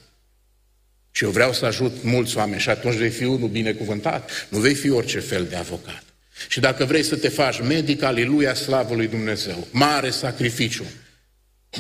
Și 1.11 1.23
eu 1.23 1.29
vreau 1.29 1.53
să 1.53 1.65
ajut 1.65 2.03
mulți 2.03 2.37
oameni 2.37 2.61
și 2.61 2.69
atunci 2.69 2.95
vei 2.95 3.09
fi 3.09 3.23
unul 3.23 3.49
binecuvântat. 3.49 4.47
Nu 4.49 4.59
vei 4.59 4.73
fi 4.73 4.89
orice 4.89 5.19
fel 5.19 5.45
de 5.49 5.55
avocat. 5.55 6.03
Și 6.47 6.59
dacă 6.59 6.85
vrei 6.85 7.03
să 7.03 7.15
te 7.15 7.29
faci 7.29 7.61
medic, 7.61 8.01
aleluia, 8.01 8.53
slavă 8.53 8.95
lui 8.95 9.07
Dumnezeu. 9.07 9.67
Mare 9.71 10.09
sacrificiu. 10.09 10.85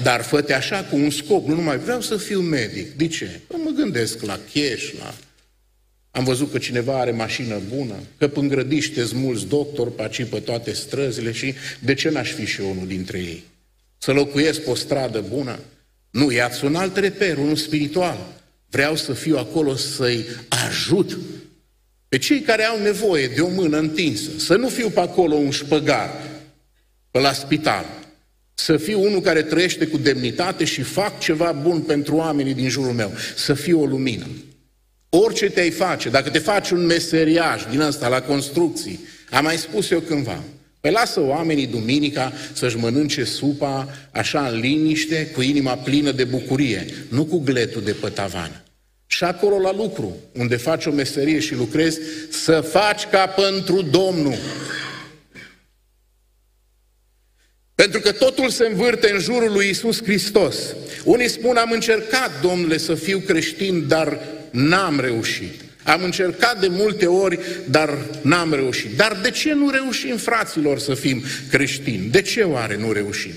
Dar 0.03 0.21
fă 0.21 0.45
așa 0.55 0.83
cu 0.83 0.95
un 0.95 1.09
scop, 1.09 1.47
nu 1.47 1.55
numai 1.55 1.77
vreau 1.77 2.01
să 2.01 2.17
fiu 2.17 2.39
medic. 2.39 2.91
De 2.97 3.07
ce? 3.07 3.39
Păi 3.47 3.59
mă 3.63 3.69
gândesc 3.69 4.21
la 4.21 4.39
cash, 4.53 4.91
la... 4.99 5.15
Am 6.11 6.23
văzut 6.23 6.51
că 6.51 6.57
cineva 6.57 6.99
are 6.99 7.11
mașină 7.11 7.61
bună, 7.75 7.95
că 8.17 8.27
pe 8.27 8.39
îngrădiște 8.39 9.05
mulți 9.13 9.45
doctori 9.47 9.91
pe 9.91 10.01
aici, 10.01 10.29
pe 10.29 10.39
toate 10.39 10.73
străzile 10.73 11.31
și 11.31 11.53
de 11.79 11.93
ce 11.93 12.09
n-aș 12.09 12.31
fi 12.31 12.45
și 12.45 12.61
unul 12.61 12.87
dintre 12.87 13.17
ei? 13.17 13.43
Să 13.97 14.11
locuiesc 14.11 14.61
pe 14.61 14.69
o 14.69 14.75
stradă 14.75 15.23
bună? 15.29 15.59
Nu, 16.09 16.31
ia-ți 16.31 16.65
un 16.65 16.75
alt 16.75 16.97
reper, 16.97 17.37
unul 17.37 17.55
spiritual. 17.55 18.17
Vreau 18.69 18.95
să 18.95 19.13
fiu 19.13 19.37
acolo 19.37 19.75
să-i 19.75 20.25
ajut 20.67 21.17
pe 22.07 22.17
cei 22.17 22.41
care 22.41 22.63
au 22.63 22.81
nevoie 22.81 23.27
de 23.27 23.41
o 23.41 23.49
mână 23.49 23.77
întinsă. 23.77 24.29
Să 24.37 24.55
nu 24.55 24.67
fiu 24.69 24.89
pe 24.89 24.99
acolo 24.99 25.35
un 25.35 25.51
șpăgar, 25.51 26.09
pe 27.11 27.19
la 27.19 27.33
spital. 27.33 27.85
Să 28.55 28.77
fiu 28.77 29.03
unul 29.03 29.21
care 29.21 29.41
trăiește 29.41 29.87
cu 29.87 29.97
demnitate 29.97 30.63
și 30.63 30.81
fac 30.81 31.19
ceva 31.19 31.51
bun 31.51 31.79
pentru 31.79 32.15
oamenii 32.15 32.53
din 32.53 32.69
jurul 32.69 32.93
meu. 32.93 33.11
Să 33.35 33.53
fiu 33.53 33.81
o 33.81 33.85
lumină. 33.85 34.25
Orice 35.09 35.49
te-ai 35.49 35.69
face, 35.69 36.09
dacă 36.09 36.29
te 36.29 36.39
faci 36.39 36.69
un 36.69 36.85
meseriaj 36.85 37.63
din 37.69 37.79
ăsta 37.79 38.07
la 38.07 38.21
construcții, 38.21 38.99
am 39.31 39.43
mai 39.43 39.57
spus 39.57 39.89
eu 39.89 39.99
cândva, 39.99 40.43
Păi 40.85 40.93
lasă 40.93 41.21
oamenii 41.21 41.67
duminica 41.67 42.33
să-și 42.53 42.77
mănânce 42.77 43.23
supa 43.23 43.89
așa 44.11 44.47
în 44.47 44.59
liniște, 44.59 45.27
cu 45.33 45.41
inima 45.41 45.75
plină 45.75 46.11
de 46.11 46.23
bucurie, 46.23 46.85
nu 47.09 47.25
cu 47.25 47.39
gletul 47.39 47.81
de 47.81 47.91
pătavan. 47.91 48.63
Și 49.07 49.23
acolo 49.23 49.59
la 49.59 49.73
lucru, 49.73 50.15
unde 50.31 50.55
faci 50.55 50.85
o 50.85 50.91
meserie 50.91 51.39
și 51.39 51.55
lucrezi, 51.55 51.99
să 52.29 52.61
faci 52.61 53.05
ca 53.05 53.27
pentru 53.27 53.81
Domnul. 53.81 54.35
Pentru 57.75 57.99
că 57.99 58.11
totul 58.11 58.49
se 58.49 58.65
învârte 58.65 59.11
în 59.11 59.19
jurul 59.19 59.51
lui 59.51 59.69
Isus 59.69 60.03
Hristos. 60.03 60.55
Unii 61.03 61.29
spun, 61.29 61.55
am 61.55 61.71
încercat, 61.71 62.41
domnule, 62.41 62.77
să 62.77 62.95
fiu 62.95 63.19
creștin, 63.19 63.87
dar 63.87 64.19
n-am 64.51 64.99
reușit. 64.99 65.61
Am 65.83 66.03
încercat 66.03 66.59
de 66.59 66.67
multe 66.67 67.05
ori, 67.05 67.39
dar 67.69 67.97
n-am 68.21 68.53
reușit. 68.53 68.97
Dar 68.97 69.19
de 69.21 69.31
ce 69.31 69.53
nu 69.53 69.69
reușim, 69.69 70.17
fraților, 70.17 70.79
să 70.79 70.93
fim 70.93 71.23
creștini? 71.49 72.07
De 72.11 72.21
ce 72.21 72.41
oare 72.41 72.77
nu 72.77 72.91
reușim? 72.91 73.33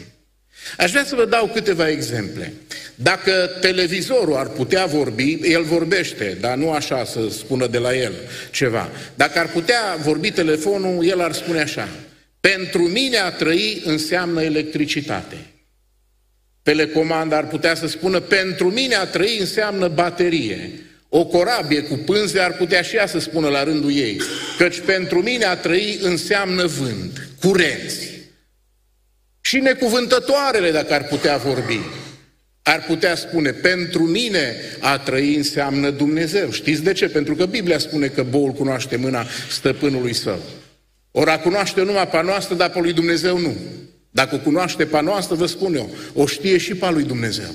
Aș 0.78 0.90
vrea 0.90 1.04
să 1.04 1.14
vă 1.14 1.24
dau 1.24 1.50
câteva 1.54 1.88
exemple. 1.88 2.52
Dacă 2.94 3.50
televizorul 3.60 4.36
ar 4.36 4.48
putea 4.48 4.86
vorbi, 4.86 5.38
el 5.42 5.62
vorbește, 5.62 6.36
dar 6.40 6.56
nu 6.56 6.70
așa 6.70 7.04
să 7.04 7.20
spună 7.30 7.66
de 7.66 7.78
la 7.78 7.96
el 7.96 8.12
ceva. 8.50 8.90
Dacă 9.14 9.38
ar 9.38 9.48
putea 9.48 9.98
vorbi 10.02 10.30
telefonul, 10.30 11.06
el 11.06 11.20
ar 11.20 11.32
spune 11.32 11.60
așa. 11.60 11.88
Pentru 12.40 12.82
mine 12.82 13.16
a 13.16 13.30
trăi 13.30 13.82
înseamnă 13.84 14.42
electricitate. 14.42 15.36
Telecomanda 16.62 17.36
ar 17.36 17.48
putea 17.48 17.74
să 17.74 17.86
spună, 17.86 18.20
pentru 18.20 18.70
mine 18.70 18.94
a 18.94 19.06
trăi 19.06 19.36
înseamnă 19.38 19.88
baterie. 19.88 20.70
O 21.08 21.24
corabie 21.24 21.82
cu 21.82 21.94
pânze 21.94 22.40
ar 22.40 22.56
putea 22.56 22.82
și 22.82 22.96
ea 22.96 23.06
să 23.06 23.18
spună 23.18 23.48
la 23.48 23.62
rândul 23.62 23.92
ei, 23.92 24.20
căci 24.58 24.80
pentru 24.80 25.22
mine 25.22 25.44
a 25.44 25.56
trăi 25.56 25.98
înseamnă 26.02 26.66
vânt, 26.66 27.28
curenți. 27.40 28.08
Și 29.40 29.58
necuvântătoarele, 29.58 30.70
dacă 30.70 30.94
ar 30.94 31.04
putea 31.04 31.36
vorbi, 31.36 31.80
ar 32.62 32.84
putea 32.86 33.14
spune, 33.14 33.50
pentru 33.50 34.02
mine 34.02 34.56
a 34.80 34.98
trăi 34.98 35.34
înseamnă 35.34 35.90
Dumnezeu. 35.90 36.50
Știți 36.50 36.82
de 36.82 36.92
ce? 36.92 37.08
Pentru 37.08 37.34
că 37.34 37.46
Biblia 37.46 37.78
spune 37.78 38.06
că 38.06 38.22
boul 38.22 38.52
cunoaște 38.52 38.96
mâna 38.96 39.26
stăpânului 39.50 40.12
său. 40.12 40.42
Ori 41.10 41.30
a 41.30 41.38
cunoaște 41.38 41.82
numai 41.82 42.08
pe 42.08 42.22
noastră, 42.22 42.54
dar 42.54 42.70
pe 42.70 42.80
lui 42.80 42.92
Dumnezeu 42.92 43.38
nu. 43.38 43.56
Dacă 44.10 44.34
o 44.34 44.38
cunoaște 44.38 44.86
pe 44.86 45.00
noastră, 45.00 45.34
vă 45.34 45.46
spun 45.46 45.74
eu, 45.74 45.90
o 46.14 46.26
știe 46.26 46.58
și 46.58 46.74
pe 46.74 46.90
lui 46.90 47.04
Dumnezeu. 47.04 47.54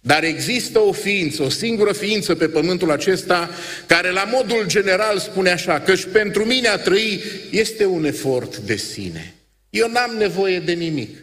Dar 0.00 0.24
există 0.24 0.78
o 0.78 0.92
ființă, 0.92 1.42
o 1.42 1.48
singură 1.48 1.92
ființă 1.92 2.34
pe 2.34 2.48
pământul 2.48 2.90
acesta, 2.90 3.50
care 3.86 4.10
la 4.10 4.24
modul 4.24 4.64
general 4.66 5.18
spune 5.18 5.50
așa, 5.50 5.80
că 5.80 5.94
și 5.94 6.06
pentru 6.06 6.44
mine 6.44 6.68
a 6.68 6.76
trăi 6.76 7.20
este 7.50 7.84
un 7.84 8.04
efort 8.04 8.56
de 8.56 8.76
sine. 8.76 9.34
Eu 9.70 9.88
n-am 9.88 10.16
nevoie 10.18 10.60
de 10.60 10.72
nimic. 10.72 11.16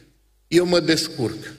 Eu 0.47 0.65
mă 0.65 0.79
descurc. 0.79 1.53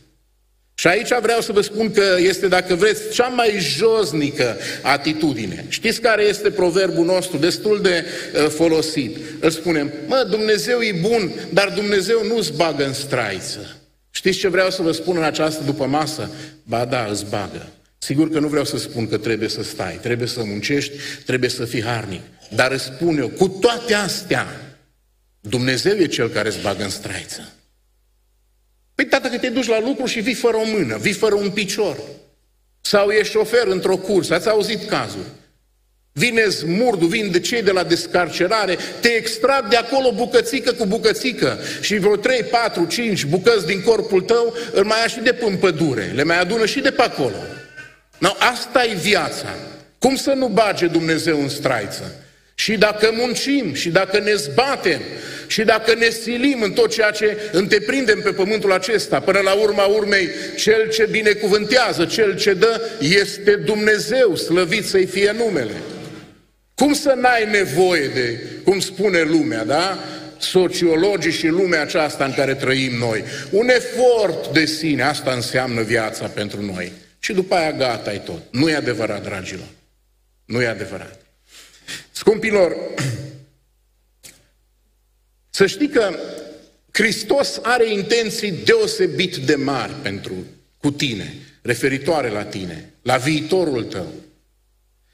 Și 0.74 0.86
aici 0.86 1.08
vreau 1.22 1.40
să 1.40 1.52
vă 1.52 1.60
spun 1.60 1.90
că 1.90 2.16
este, 2.18 2.48
dacă 2.48 2.74
vreți, 2.74 3.10
cea 3.12 3.26
mai 3.26 3.58
josnică 3.58 4.56
atitudine. 4.82 5.64
Știți 5.68 6.00
care 6.00 6.22
este 6.22 6.50
proverbul 6.50 7.04
nostru, 7.04 7.36
destul 7.36 7.80
de 7.82 8.04
uh, 8.04 8.48
folosit? 8.48 9.16
Îl 9.40 9.50
spunem, 9.50 9.92
mă, 10.06 10.26
Dumnezeu 10.30 10.80
e 10.80 10.92
bun, 11.00 11.32
dar 11.52 11.72
Dumnezeu 11.74 12.26
nu-ți 12.26 12.52
bagă 12.52 12.84
în 12.84 12.92
straiță. 12.92 13.76
Știți 14.10 14.38
ce 14.38 14.48
vreau 14.48 14.70
să 14.70 14.82
vă 14.82 14.92
spun 14.92 15.16
în 15.16 15.22
această 15.22 15.62
după 15.64 15.86
masă? 15.86 16.30
Ba 16.62 16.84
da, 16.84 17.06
îți 17.10 17.24
bagă. 17.30 17.68
Sigur 17.98 18.30
că 18.30 18.38
nu 18.38 18.48
vreau 18.48 18.64
să 18.64 18.78
spun 18.78 19.08
că 19.08 19.16
trebuie 19.16 19.48
să 19.48 19.62
stai, 19.62 19.98
trebuie 20.02 20.28
să 20.28 20.44
muncești, 20.44 20.92
trebuie 21.26 21.50
să 21.50 21.64
fii 21.64 21.82
harnic. 21.82 22.20
Dar 22.54 22.72
îți 22.72 22.84
spun 22.84 23.18
eu, 23.18 23.28
cu 23.28 23.48
toate 23.48 23.94
astea, 23.94 24.46
Dumnezeu 25.40 25.96
e 25.96 26.06
Cel 26.06 26.28
care 26.28 26.48
îți 26.48 26.60
bagă 26.62 26.82
în 26.82 26.90
straiță. 26.90 27.52
Păi, 28.94 29.06
tată, 29.06 29.28
că 29.28 29.38
te 29.38 29.48
duci 29.48 29.68
la 29.68 29.80
lucru 29.80 30.06
și 30.06 30.20
vii 30.20 30.34
fără 30.34 30.56
o 30.56 30.64
mână, 30.64 30.96
vii 30.96 31.12
fără 31.12 31.34
un 31.34 31.50
picior. 31.50 31.96
Sau 32.80 33.10
ești 33.10 33.32
șofer 33.32 33.66
într-o 33.66 33.96
cursă, 33.96 34.34
ați 34.34 34.48
auzit 34.48 34.88
cazul. 34.88 35.24
Vine 36.12 36.48
smurdul, 36.48 37.08
vin 37.08 37.30
de 37.30 37.40
cei 37.40 37.62
de 37.62 37.70
la 37.70 37.82
descarcerare, 37.82 38.78
te 39.00 39.08
extrag 39.08 39.68
de 39.68 39.76
acolo 39.76 40.12
bucățică 40.12 40.72
cu 40.72 40.86
bucățică 40.86 41.58
și 41.80 41.98
vreo 41.98 42.16
3, 42.16 42.42
4, 42.42 42.84
5 42.84 43.24
bucăți 43.24 43.66
din 43.66 43.82
corpul 43.82 44.20
tău 44.20 44.56
îl 44.72 44.84
mai 44.84 44.98
ia 45.00 45.06
și 45.06 45.20
de 45.20 45.32
pe 45.32 45.56
pădure, 45.60 46.12
le 46.14 46.22
mai 46.22 46.40
adună 46.40 46.66
și 46.66 46.80
de 46.80 46.90
pe 46.90 47.02
acolo. 47.02 47.36
No, 48.18 48.30
asta 48.38 48.84
e 48.84 48.94
viața. 48.94 49.54
Cum 49.98 50.16
să 50.16 50.32
nu 50.32 50.48
bage 50.48 50.86
Dumnezeu 50.86 51.40
în 51.40 51.48
straiță? 51.48 52.14
Și 52.64 52.76
dacă 52.76 53.10
muncim, 53.12 53.74
și 53.74 53.88
dacă 53.88 54.18
ne 54.18 54.34
zbatem, 54.34 55.00
și 55.46 55.62
dacă 55.62 55.94
ne 55.94 56.08
silim 56.08 56.62
în 56.62 56.72
tot 56.72 56.92
ceea 56.92 57.10
ce 57.10 57.36
întreprindem 57.52 58.20
pe 58.20 58.30
pământul 58.30 58.72
acesta, 58.72 59.20
până 59.20 59.38
la 59.38 59.52
urma 59.52 59.84
urmei, 59.84 60.28
cel 60.56 60.90
ce 60.90 61.06
binecuvântează, 61.10 62.04
cel 62.04 62.36
ce 62.36 62.52
dă, 62.54 62.80
este 63.00 63.54
Dumnezeu, 63.54 64.36
slăvit 64.36 64.84
să-i 64.84 65.06
fie 65.06 65.34
numele. 65.36 65.72
Cum 66.74 66.92
să 66.92 67.14
n-ai 67.20 67.50
nevoie 67.50 68.06
de, 68.14 68.40
cum 68.64 68.80
spune 68.80 69.22
lumea, 69.22 69.64
da? 69.64 69.98
Sociologii 70.38 71.32
și 71.32 71.46
lumea 71.46 71.80
aceasta 71.80 72.24
în 72.24 72.34
care 72.34 72.54
trăim 72.54 72.92
noi. 72.98 73.24
Un 73.50 73.68
efort 73.68 74.52
de 74.52 74.64
sine, 74.64 75.02
asta 75.02 75.32
înseamnă 75.32 75.82
viața 75.82 76.26
pentru 76.26 76.62
noi. 76.62 76.92
Și 77.18 77.32
după 77.32 77.54
aia 77.54 77.72
gata 77.72 78.12
e 78.12 78.18
tot. 78.18 78.42
Nu 78.50 78.68
e 78.68 78.74
adevărat, 78.74 79.22
dragilor. 79.22 79.68
Nu 80.44 80.62
e 80.62 80.66
adevărat. 80.66 81.23
Scumpilor, 82.24 82.76
să 85.50 85.66
știi 85.66 85.88
că 85.88 86.14
Hristos 86.90 87.60
are 87.62 87.92
intenții 87.92 88.52
deosebit 88.64 89.36
de 89.36 89.54
mari 89.54 89.92
pentru 90.02 90.32
cu 90.78 90.90
tine, 90.90 91.34
referitoare 91.62 92.28
la 92.28 92.44
tine, 92.44 92.92
la 93.02 93.16
viitorul 93.16 93.84
tău. 93.84 94.12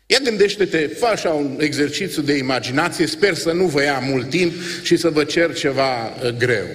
Ia 0.07 0.19
gândește-te, 0.25 0.87
fă 0.87 1.07
așa 1.07 1.31
un 1.31 1.59
exercițiu 1.61 2.23
de 2.23 2.37
imaginație, 2.37 3.07
sper 3.07 3.35
să 3.35 3.53
nu 3.53 3.67
vă 3.67 3.83
ia 3.83 3.99
mult 3.99 4.31
timp 4.31 4.53
și 4.83 4.97
să 4.97 5.09
vă 5.09 5.25
cer 5.25 5.55
ceva 5.55 6.07
uh, 6.07 6.29
greu. 6.29 6.67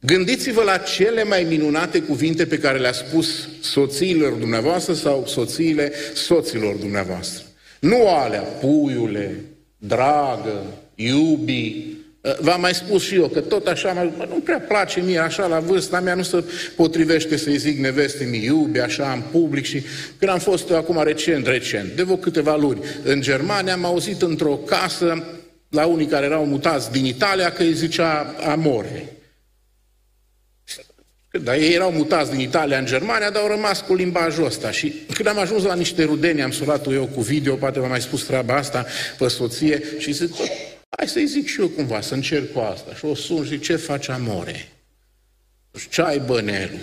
Gândiți-vă 0.00 0.62
la 0.62 0.76
cele 0.78 1.24
mai 1.24 1.42
minunate 1.42 2.00
cuvinte 2.00 2.46
pe 2.46 2.58
care 2.58 2.78
le-a 2.78 2.92
spus 2.92 3.48
soțiilor 3.60 4.32
dumneavoastră 4.32 4.94
sau 4.94 5.26
soțiile 5.26 5.92
soților 6.14 6.74
dumneavoastră. 6.74 7.46
Nu 7.82 8.08
alea, 8.08 8.40
puiule, 8.40 9.44
dragă, 9.78 10.64
iubi, 10.94 11.86
uh, 12.20 12.38
V-am 12.40 12.60
mai 12.60 12.74
spus 12.74 13.02
și 13.02 13.14
eu 13.14 13.28
că 13.28 13.40
tot 13.40 13.66
așa, 13.66 14.12
nu 14.28 14.40
prea 14.44 14.60
place 14.60 15.00
mie 15.00 15.18
așa 15.18 15.46
la 15.46 15.58
vârsta 15.58 16.00
mea, 16.00 16.14
nu 16.14 16.22
se 16.22 16.44
potrivește 16.76 17.36
să-i 17.36 17.56
zic 17.56 17.78
neveste 17.78 18.24
mi 18.24 18.44
iubi 18.44 18.78
așa 18.78 19.12
în 19.12 19.22
public 19.30 19.64
și 19.64 19.82
când 20.18 20.30
am 20.30 20.38
fost 20.38 20.70
eu 20.70 20.76
acum 20.76 21.02
recent, 21.02 21.46
recent, 21.46 21.92
de 21.96 22.02
vreo 22.02 22.16
câteva 22.16 22.56
luni 22.56 22.80
în 23.04 23.20
Germania, 23.20 23.72
am 23.72 23.84
auzit 23.84 24.22
într-o 24.22 24.54
casă 24.54 25.24
la 25.68 25.86
unii 25.86 26.06
care 26.06 26.26
erau 26.26 26.46
mutați 26.46 26.90
din 26.90 27.04
Italia 27.04 27.52
că 27.52 27.62
îi 27.62 27.72
zicea 27.72 28.34
amore. 28.46 29.21
Dar 31.40 31.54
ei 31.54 31.74
erau 31.74 31.92
mutați 31.92 32.30
din 32.30 32.40
Italia 32.40 32.78
în 32.78 32.86
Germania, 32.86 33.30
dar 33.30 33.42
au 33.42 33.48
rămas 33.48 33.80
cu 33.80 33.94
limbajul 33.94 34.44
ăsta. 34.44 34.70
Și 34.70 34.92
când 35.14 35.28
am 35.28 35.38
ajuns 35.38 35.62
la 35.62 35.74
niște 35.74 36.04
rudeni, 36.04 36.42
am 36.42 36.50
sunat 36.50 36.86
eu 36.86 37.06
cu 37.06 37.20
video, 37.20 37.54
poate 37.54 37.80
v-am 37.80 37.88
mai 37.88 38.00
spus 38.00 38.22
treaba 38.24 38.56
asta 38.56 38.86
pe 39.18 39.28
soție, 39.28 39.82
și 39.98 40.12
zic, 40.12 40.34
hai 40.96 41.08
să-i 41.08 41.26
zic 41.26 41.46
și 41.46 41.60
eu 41.60 41.68
cumva, 41.68 42.00
să 42.00 42.14
încerc 42.14 42.52
cu 42.52 42.58
asta. 42.58 42.94
Și 42.94 43.04
o 43.04 43.14
sun 43.14 43.46
și 43.46 43.58
ce 43.58 43.76
faci 43.76 44.08
amore? 44.08 44.68
Ce 45.90 46.02
ai 46.02 46.18
bănelul? 46.18 46.78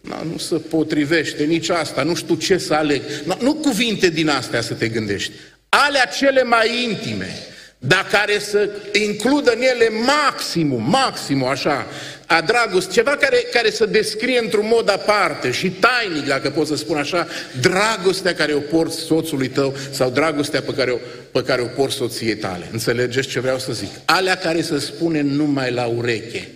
Na, 0.00 0.22
nu 0.22 0.38
se 0.38 0.56
potrivește 0.56 1.44
nici 1.44 1.68
asta, 1.68 2.02
nu 2.02 2.14
știu 2.14 2.34
ce 2.34 2.58
să 2.58 2.74
aleg. 2.74 3.02
Na, 3.24 3.36
nu 3.40 3.54
cuvinte 3.54 4.08
din 4.08 4.28
astea 4.28 4.60
să 4.60 4.74
te 4.74 4.88
gândești. 4.88 5.32
Alea 5.68 6.04
cele 6.04 6.42
mai 6.42 6.84
intime, 6.84 7.36
dar 7.78 8.06
care 8.10 8.38
să 8.38 8.70
includă 8.92 9.52
în 9.52 9.60
ele 9.60 9.88
maximum, 9.88 10.90
maximum 10.90 11.48
așa, 11.48 11.86
a 12.26 12.40
dragoste, 12.40 12.92
ceva 12.92 13.16
care, 13.16 13.36
care 13.52 13.70
să 13.70 13.86
descrie 13.86 14.38
într-un 14.38 14.66
mod 14.66 14.88
aparte 14.88 15.50
și 15.50 15.70
tainic, 15.70 16.26
dacă 16.26 16.50
pot 16.50 16.66
să 16.66 16.76
spun 16.76 16.96
așa, 16.96 17.26
dragostea 17.60 18.34
care 18.34 18.52
o 18.52 18.58
porți 18.58 18.98
soțului 18.98 19.48
tău 19.48 19.76
sau 19.90 20.10
dragostea 20.10 20.62
pe 20.62 20.74
care 20.74 20.90
o, 20.90 20.98
pe 21.32 21.42
care 21.42 21.62
o 21.62 21.66
porți 21.66 21.96
soției 21.96 22.36
tale. 22.36 22.68
Înțelegeți 22.72 23.28
ce 23.28 23.40
vreau 23.40 23.58
să 23.58 23.72
zic? 23.72 23.90
Alea 24.04 24.36
care 24.36 24.62
se 24.62 24.78
spune 24.78 25.20
numai 25.20 25.72
la 25.72 25.84
ureche, 25.84 26.48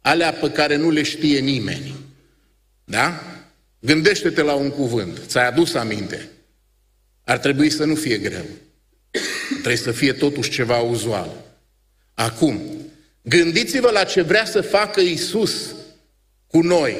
alea 0.00 0.32
pe 0.32 0.50
care 0.50 0.76
nu 0.76 0.90
le 0.90 1.02
știe 1.02 1.38
nimeni. 1.38 1.94
Da? 2.84 3.22
Gândește-te 3.78 4.42
la 4.42 4.52
un 4.52 4.70
cuvânt, 4.70 5.18
ți-ai 5.26 5.46
adus 5.46 5.74
aminte. 5.74 6.28
Ar 7.24 7.38
trebui 7.38 7.70
să 7.70 7.84
nu 7.84 7.94
fie 7.94 8.16
greu. 8.16 8.44
Trebuie 9.48 9.76
să 9.76 9.92
fie 9.92 10.12
totuși 10.12 10.50
ceva 10.50 10.78
uzual. 10.78 11.30
Acum, 12.14 12.60
gândiți-vă 13.28 13.90
la 13.90 14.04
ce 14.04 14.22
vrea 14.22 14.44
să 14.44 14.60
facă 14.60 15.00
Isus 15.00 15.74
cu 16.46 16.60
noi. 16.60 16.96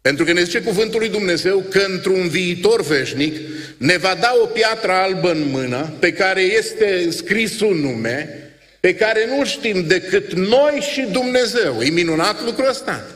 Pentru 0.00 0.24
că 0.24 0.32
ne 0.32 0.42
zice 0.42 0.60
cuvântul 0.60 1.00
lui 1.00 1.08
Dumnezeu 1.08 1.64
că 1.70 1.84
într-un 1.88 2.28
viitor 2.28 2.82
veșnic 2.82 3.36
ne 3.76 3.96
va 3.96 4.16
da 4.20 4.34
o 4.42 4.46
piatră 4.46 4.92
albă 4.92 5.30
în 5.30 5.48
mână 5.50 5.92
pe 5.98 6.12
care 6.12 6.40
este 6.40 7.10
scris 7.10 7.60
un 7.60 7.76
nume 7.80 8.38
pe 8.80 8.94
care 8.94 9.26
nu 9.36 9.44
știm 9.44 9.86
decât 9.86 10.32
noi 10.32 10.80
și 10.92 11.00
Dumnezeu. 11.00 11.80
E 11.82 11.90
minunat 11.90 12.44
lucrul 12.44 12.68
ăsta. 12.68 13.06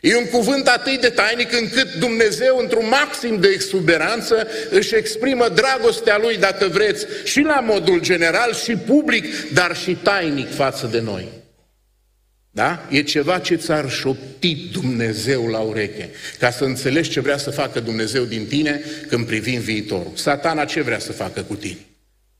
E 0.00 0.16
un 0.16 0.26
cuvânt 0.26 0.66
atât 0.66 1.00
de 1.00 1.08
tainic 1.08 1.52
încât 1.52 1.94
Dumnezeu, 1.94 2.58
într-un 2.58 2.88
maxim 2.88 3.40
de 3.40 3.48
exuberanță, 3.48 4.48
își 4.70 4.94
exprimă 4.94 5.48
dragostea 5.48 6.18
Lui, 6.18 6.36
dacă 6.36 6.66
vreți, 6.66 7.06
și 7.24 7.40
la 7.40 7.60
modul 7.60 8.00
general, 8.00 8.54
și 8.54 8.76
public, 8.76 9.50
dar 9.52 9.76
și 9.76 9.94
tainic 9.94 10.54
față 10.54 10.86
de 10.86 11.00
noi. 11.00 11.28
Da? 12.50 12.86
E 12.90 13.02
ceva 13.02 13.38
ce 13.38 13.54
ți-ar 13.54 13.90
șopti 13.90 14.54
Dumnezeu 14.72 15.46
la 15.46 15.58
ureche, 15.58 16.10
ca 16.38 16.50
să 16.50 16.64
înțelegi 16.64 17.10
ce 17.10 17.20
vrea 17.20 17.36
să 17.36 17.50
facă 17.50 17.80
Dumnezeu 17.80 18.24
din 18.24 18.46
tine 18.46 18.82
când 19.08 19.26
privim 19.26 19.60
viitorul. 19.60 20.12
Satana 20.14 20.64
ce 20.64 20.80
vrea 20.80 20.98
să 20.98 21.12
facă 21.12 21.42
cu 21.42 21.54
tine? 21.54 21.78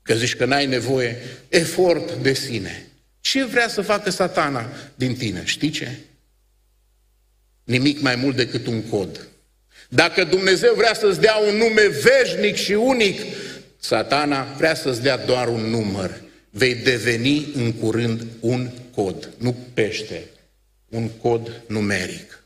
Că 0.03 0.15
zici 0.15 0.37
că 0.37 0.45
n-ai 0.45 0.67
nevoie, 0.67 1.17
efort 1.49 2.13
de 2.13 2.33
sine. 2.33 2.87
Ce 3.21 3.45
vrea 3.45 3.69
să 3.69 3.81
facă 3.81 4.11
satana 4.11 4.69
din 4.95 5.17
tine? 5.17 5.43
Știi 5.45 5.71
ce? 5.71 5.97
Nimic 7.69 8.01
mai 8.01 8.17
mult 8.17 8.37
decât 8.37 8.67
un 8.67 8.83
cod. 8.83 9.29
Dacă 9.89 10.25
Dumnezeu 10.25 10.75
vrea 10.75 10.95
să-ți 10.95 11.21
dea 11.21 11.37
un 11.37 11.57
nume 11.57 11.83
veșnic 12.03 12.57
și 12.57 12.73
unic, 12.73 13.21
satana 13.81 14.43
vrea 14.57 14.75
să-ți 14.75 15.03
dea 15.03 15.17
doar 15.17 15.49
un 15.49 15.61
număr. 15.61 16.21
Vei 16.51 16.75
deveni 16.75 17.47
în 17.55 17.73
curând 17.73 18.23
un 18.41 18.69
cod, 18.95 19.31
nu 19.39 19.57
pește, 19.75 20.23
un 20.89 21.09
cod 21.09 21.63
numeric. 21.67 22.43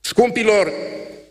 Scumpilor, 0.00 0.72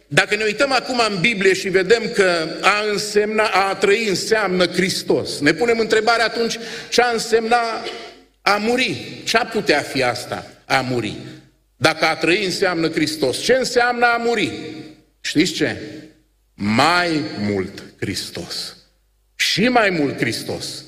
dacă 0.08 0.36
ne 0.36 0.44
uităm 0.44 0.72
acum 0.72 1.02
în 1.10 1.20
Biblie 1.20 1.54
și 1.54 1.70
vedem 1.70 2.12
că 2.14 2.58
a, 2.62 2.84
însemna, 2.92 3.44
a 3.44 3.76
trăi 3.76 4.08
înseamnă 4.08 4.68
Hristos, 4.68 5.40
ne 5.40 5.54
punem 5.54 5.80
întrebarea 5.80 6.26
atunci 6.26 6.58
ce 6.90 7.02
a 7.02 7.12
însemna 7.12 7.62
a 8.42 8.58
muri. 8.58 9.22
Ce 9.24 9.38
a 9.38 9.46
putea 9.46 9.82
fi 9.82 10.04
asta, 10.04 10.48
a 10.66 10.82
muri? 10.82 11.18
Dacă 11.84 12.06
a 12.06 12.16
trăi 12.16 12.46
înseamnă 12.46 12.90
Hristos, 12.90 13.38
ce 13.38 13.54
înseamnă 13.54 14.06
a 14.06 14.18
muri? 14.18 14.52
Știți 15.22 15.52
ce? 15.52 15.78
Mai 16.54 17.22
mult 17.40 17.84
Hristos. 18.00 18.76
Și 19.36 19.68
mai 19.68 19.90
mult 19.90 20.18
Hristos. 20.18 20.84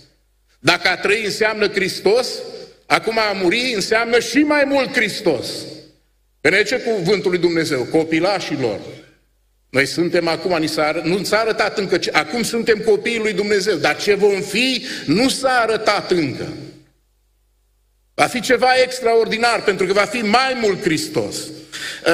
Dacă 0.60 0.88
a 0.88 0.96
trăi 0.96 1.26
înseamnă 1.26 1.68
Hristos, 1.68 2.28
acum 2.86 3.18
a 3.18 3.32
muri 3.32 3.72
înseamnă 3.76 4.20
și 4.20 4.38
mai 4.38 4.64
mult 4.66 4.96
Hristos. 4.96 5.48
În 6.42 6.64
ce 6.66 6.78
cuvântul 6.78 7.32
lui 7.32 7.40
Dumnezeu? 7.40 7.84
Copilașilor. 7.84 8.80
Noi 9.70 9.86
suntem 9.86 10.28
acum, 10.28 10.58
ni 10.60 10.68
s-a, 10.68 11.02
nu 11.04 11.24
s-a 11.24 11.38
arătat 11.38 11.78
încă, 11.78 12.00
acum 12.12 12.44
suntem 12.44 12.80
copiii 12.80 13.20
lui 13.20 13.34
Dumnezeu, 13.34 13.76
dar 13.76 13.98
ce 13.98 14.14
vom 14.14 14.42
fi 14.42 14.86
nu 15.06 15.30
s-a 15.30 15.60
arătat 15.62 16.12
încă. 16.12 16.54
Va 18.16 18.26
fi 18.26 18.40
ceva 18.42 18.68
extraordinar, 18.84 19.64
pentru 19.64 19.86
că 19.86 19.94
va 19.94 20.06
fi 20.06 20.18
mai 20.18 20.58
mult 20.62 20.82
Hristos. 20.82 21.36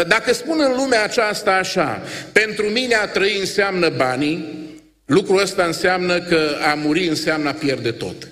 Dacă 0.08 0.34
spun 0.34 0.58
în 0.60 0.76
lumea 0.76 1.04
aceasta 1.04 1.52
așa, 1.52 2.02
pentru 2.32 2.66
mine 2.66 2.96
a 2.96 3.08
trăi 3.08 3.40
înseamnă 3.40 3.90
banii, 3.90 4.70
lucrul 5.06 5.42
ăsta 5.42 5.64
înseamnă 5.64 6.20
că 6.20 6.50
a 6.72 6.74
muri 6.74 7.08
înseamnă 7.08 7.50
a 7.50 7.54
pierde 7.54 7.92
tot. 7.92 8.28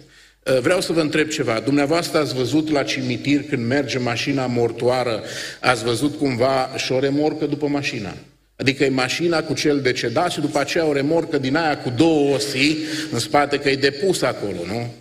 Vreau 0.62 0.82
să 0.82 0.94
vă 0.94 1.02
întreb 1.02 1.28
ceva. 1.28 1.60
Dumneavoastră 1.60 2.20
ați 2.20 2.36
văzut 2.36 2.72
la 2.72 2.84
cimitir 2.84 3.44
când 3.50 3.68
merge 3.68 3.98
mașina 3.98 4.46
mortoară, 4.46 5.24
ați 5.60 5.84
văzut 5.84 6.18
cumva 6.18 6.70
și 6.76 6.92
o 6.92 7.00
remorcă 7.00 7.46
după 7.46 7.68
mașina? 7.68 8.14
Adică 8.56 8.84
e 8.84 8.90
mașina 8.90 9.44
cu 9.44 9.54
cel 9.54 9.82
decedat 9.82 10.32
și 10.32 10.40
după 10.40 10.60
aceea 10.60 10.86
o 10.86 10.94
remorcă 10.94 11.38
din 11.38 11.56
aia 11.56 11.78
cu 11.78 11.90
două 11.90 12.34
osi 12.34 12.76
în 13.12 13.20
spate 13.20 13.60
că 13.60 13.70
e 13.70 13.76
depus 13.76 14.22
acolo, 14.22 14.60
nu? 14.68 14.94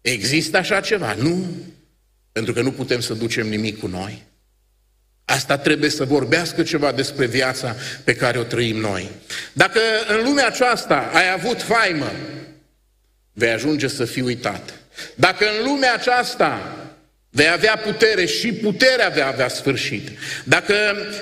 Există 0.00 0.56
așa 0.56 0.80
ceva? 0.80 1.14
Nu. 1.14 1.46
Pentru 2.32 2.52
că 2.52 2.62
nu 2.62 2.72
putem 2.72 3.00
să 3.00 3.14
ducem 3.14 3.48
nimic 3.48 3.78
cu 3.78 3.86
noi. 3.86 4.26
Asta 5.24 5.58
trebuie 5.58 5.90
să 5.90 6.04
vorbească 6.04 6.62
ceva 6.62 6.92
despre 6.92 7.26
viața 7.26 7.76
pe 8.04 8.14
care 8.14 8.38
o 8.38 8.42
trăim 8.42 8.76
noi. 8.76 9.10
Dacă 9.52 9.80
în 10.08 10.24
lumea 10.24 10.46
aceasta 10.46 11.10
ai 11.12 11.32
avut 11.32 11.62
faimă, 11.62 12.12
vei 13.32 13.50
ajunge 13.50 13.88
să 13.88 14.04
fii 14.04 14.22
uitat. 14.22 14.74
Dacă 15.14 15.44
în 15.44 15.66
lumea 15.66 15.94
aceasta 15.94 16.76
vei 17.30 17.50
avea 17.50 17.76
putere 17.76 18.26
și 18.26 18.52
puterea 18.52 19.08
vei 19.08 19.22
avea 19.22 19.48
sfârșit. 19.48 20.08
Dacă 20.44 20.74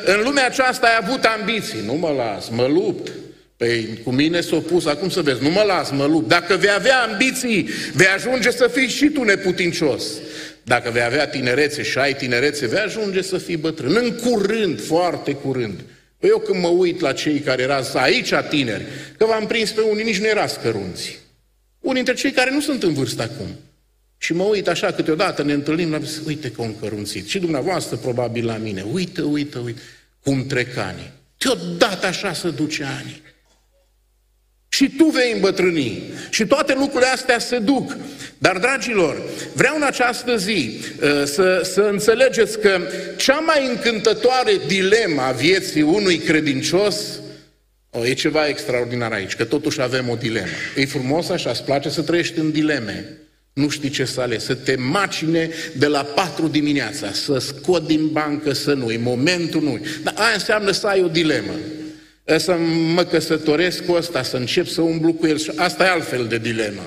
în 0.04 0.22
lumea 0.22 0.46
aceasta 0.46 0.86
ai 0.86 0.98
avut 1.00 1.24
ambiții, 1.24 1.80
nu 1.84 1.94
mă 1.94 2.10
las, 2.10 2.48
mă 2.48 2.66
lupt, 2.66 3.12
Păi 3.56 4.00
cu 4.04 4.10
mine 4.10 4.40
s-a 4.40 4.56
pus, 4.56 4.86
acum 4.86 5.08
să 5.08 5.22
vezi, 5.22 5.42
nu 5.42 5.50
mă 5.50 5.62
las, 5.66 5.90
mă 5.90 6.04
lupt. 6.04 6.28
Dacă 6.28 6.56
vei 6.56 6.70
avea 6.70 7.02
ambiții, 7.02 7.68
vei 7.94 8.06
ajunge 8.06 8.50
să 8.50 8.70
fii 8.72 8.88
și 8.88 9.08
tu 9.08 9.22
neputincios. 9.22 10.04
Dacă 10.62 10.90
vei 10.90 11.02
avea 11.02 11.28
tinerețe 11.28 11.82
și 11.82 11.98
ai 11.98 12.14
tinerețe, 12.14 12.66
vei 12.66 12.78
ajunge 12.78 13.22
să 13.22 13.38
fii 13.38 13.56
bătrân. 13.56 13.96
În 13.96 14.10
curând, 14.10 14.80
foarte 14.80 15.32
curând. 15.32 15.80
Păi 16.18 16.28
eu 16.28 16.38
când 16.38 16.62
mă 16.62 16.68
uit 16.68 17.00
la 17.00 17.12
cei 17.12 17.38
care 17.38 17.62
erați 17.62 17.96
aici 17.96 18.32
tineri, 18.48 18.84
că 19.18 19.24
v-am 19.24 19.46
prins 19.46 19.70
pe 19.70 19.80
unii, 19.80 20.04
nici 20.04 20.18
nu 20.18 20.26
erați 20.26 20.60
cărunți. 20.60 21.18
Unii 21.80 22.02
dintre 22.02 22.22
cei 22.22 22.30
care 22.30 22.50
nu 22.50 22.60
sunt 22.60 22.82
în 22.82 22.92
vârstă 22.92 23.22
acum. 23.22 23.46
Și 24.18 24.32
mă 24.32 24.42
uit 24.42 24.68
așa, 24.68 24.92
câteodată 24.92 25.42
ne 25.42 25.52
întâlnim 25.52 25.90
la 25.90 26.00
uite 26.26 26.50
că 26.50 26.62
un 26.62 26.78
cărunțit. 26.78 27.28
Și 27.28 27.38
dumneavoastră 27.38 27.96
probabil 27.96 28.44
la 28.44 28.56
mine. 28.56 28.84
Uite, 28.92 29.22
uite, 29.22 29.58
uite, 29.58 29.80
cum 30.22 30.46
trec 30.46 30.76
ani. 30.76 31.12
Deodată 31.38 32.06
așa 32.06 32.32
să 32.32 32.48
duce 32.48 32.84
ani. 32.84 33.22
Și 34.76 34.90
tu 34.96 35.04
vei 35.04 35.32
îmbătrâni. 35.32 36.02
Și 36.30 36.46
toate 36.46 36.74
lucrurile 36.74 37.10
astea 37.10 37.38
se 37.38 37.58
duc. 37.58 37.96
Dar, 38.38 38.58
dragilor, 38.58 39.22
vreau 39.52 39.76
în 39.76 39.82
această 39.82 40.36
zi 40.36 40.78
uh, 41.02 41.24
să, 41.24 41.60
să 41.64 41.80
înțelegeți 41.80 42.60
că 42.60 42.80
cea 43.16 43.38
mai 43.38 43.66
încântătoare 43.68 44.52
dilema 44.66 45.26
a 45.26 45.32
vieții 45.32 45.82
unui 45.82 46.18
credincios 46.18 46.96
o, 47.90 48.06
e 48.06 48.12
ceva 48.12 48.48
extraordinar 48.48 49.12
aici, 49.12 49.36
că 49.36 49.44
totuși 49.44 49.80
avem 49.80 50.08
o 50.08 50.14
dilemă. 50.14 50.46
E 50.76 50.86
frumos 50.86 51.28
așa, 51.28 51.50
îți 51.50 51.64
place 51.64 51.88
să 51.88 52.02
trăiești 52.02 52.38
în 52.38 52.50
dileme. 52.50 53.04
Nu 53.52 53.68
știi 53.68 53.90
ce 53.90 54.04
să 54.04 54.20
alegi, 54.20 54.44
să 54.44 54.54
te 54.54 54.76
macine 54.76 55.50
de 55.76 55.86
la 55.86 56.02
patru 56.02 56.46
dimineața, 56.46 57.12
să 57.12 57.38
scot 57.38 57.86
din 57.86 58.08
bancă, 58.08 58.52
să 58.52 58.72
nu, 58.72 58.90
e 58.90 58.98
momentul 58.98 59.62
nu. 59.62 59.78
Dar 60.02 60.14
aia 60.16 60.34
înseamnă 60.34 60.70
să 60.70 60.86
ai 60.86 61.02
o 61.02 61.08
dilemă 61.08 61.52
să 62.26 62.56
mă 62.94 63.04
căsătoresc 63.04 63.84
cu 63.84 63.92
ăsta, 63.92 64.22
să 64.22 64.36
încep 64.36 64.66
să 64.66 64.80
umblu 64.80 65.12
cu 65.12 65.26
el. 65.26 65.40
Asta 65.56 65.84
e 65.84 65.88
altfel 65.88 66.26
de 66.26 66.38
dilemă. 66.38 66.82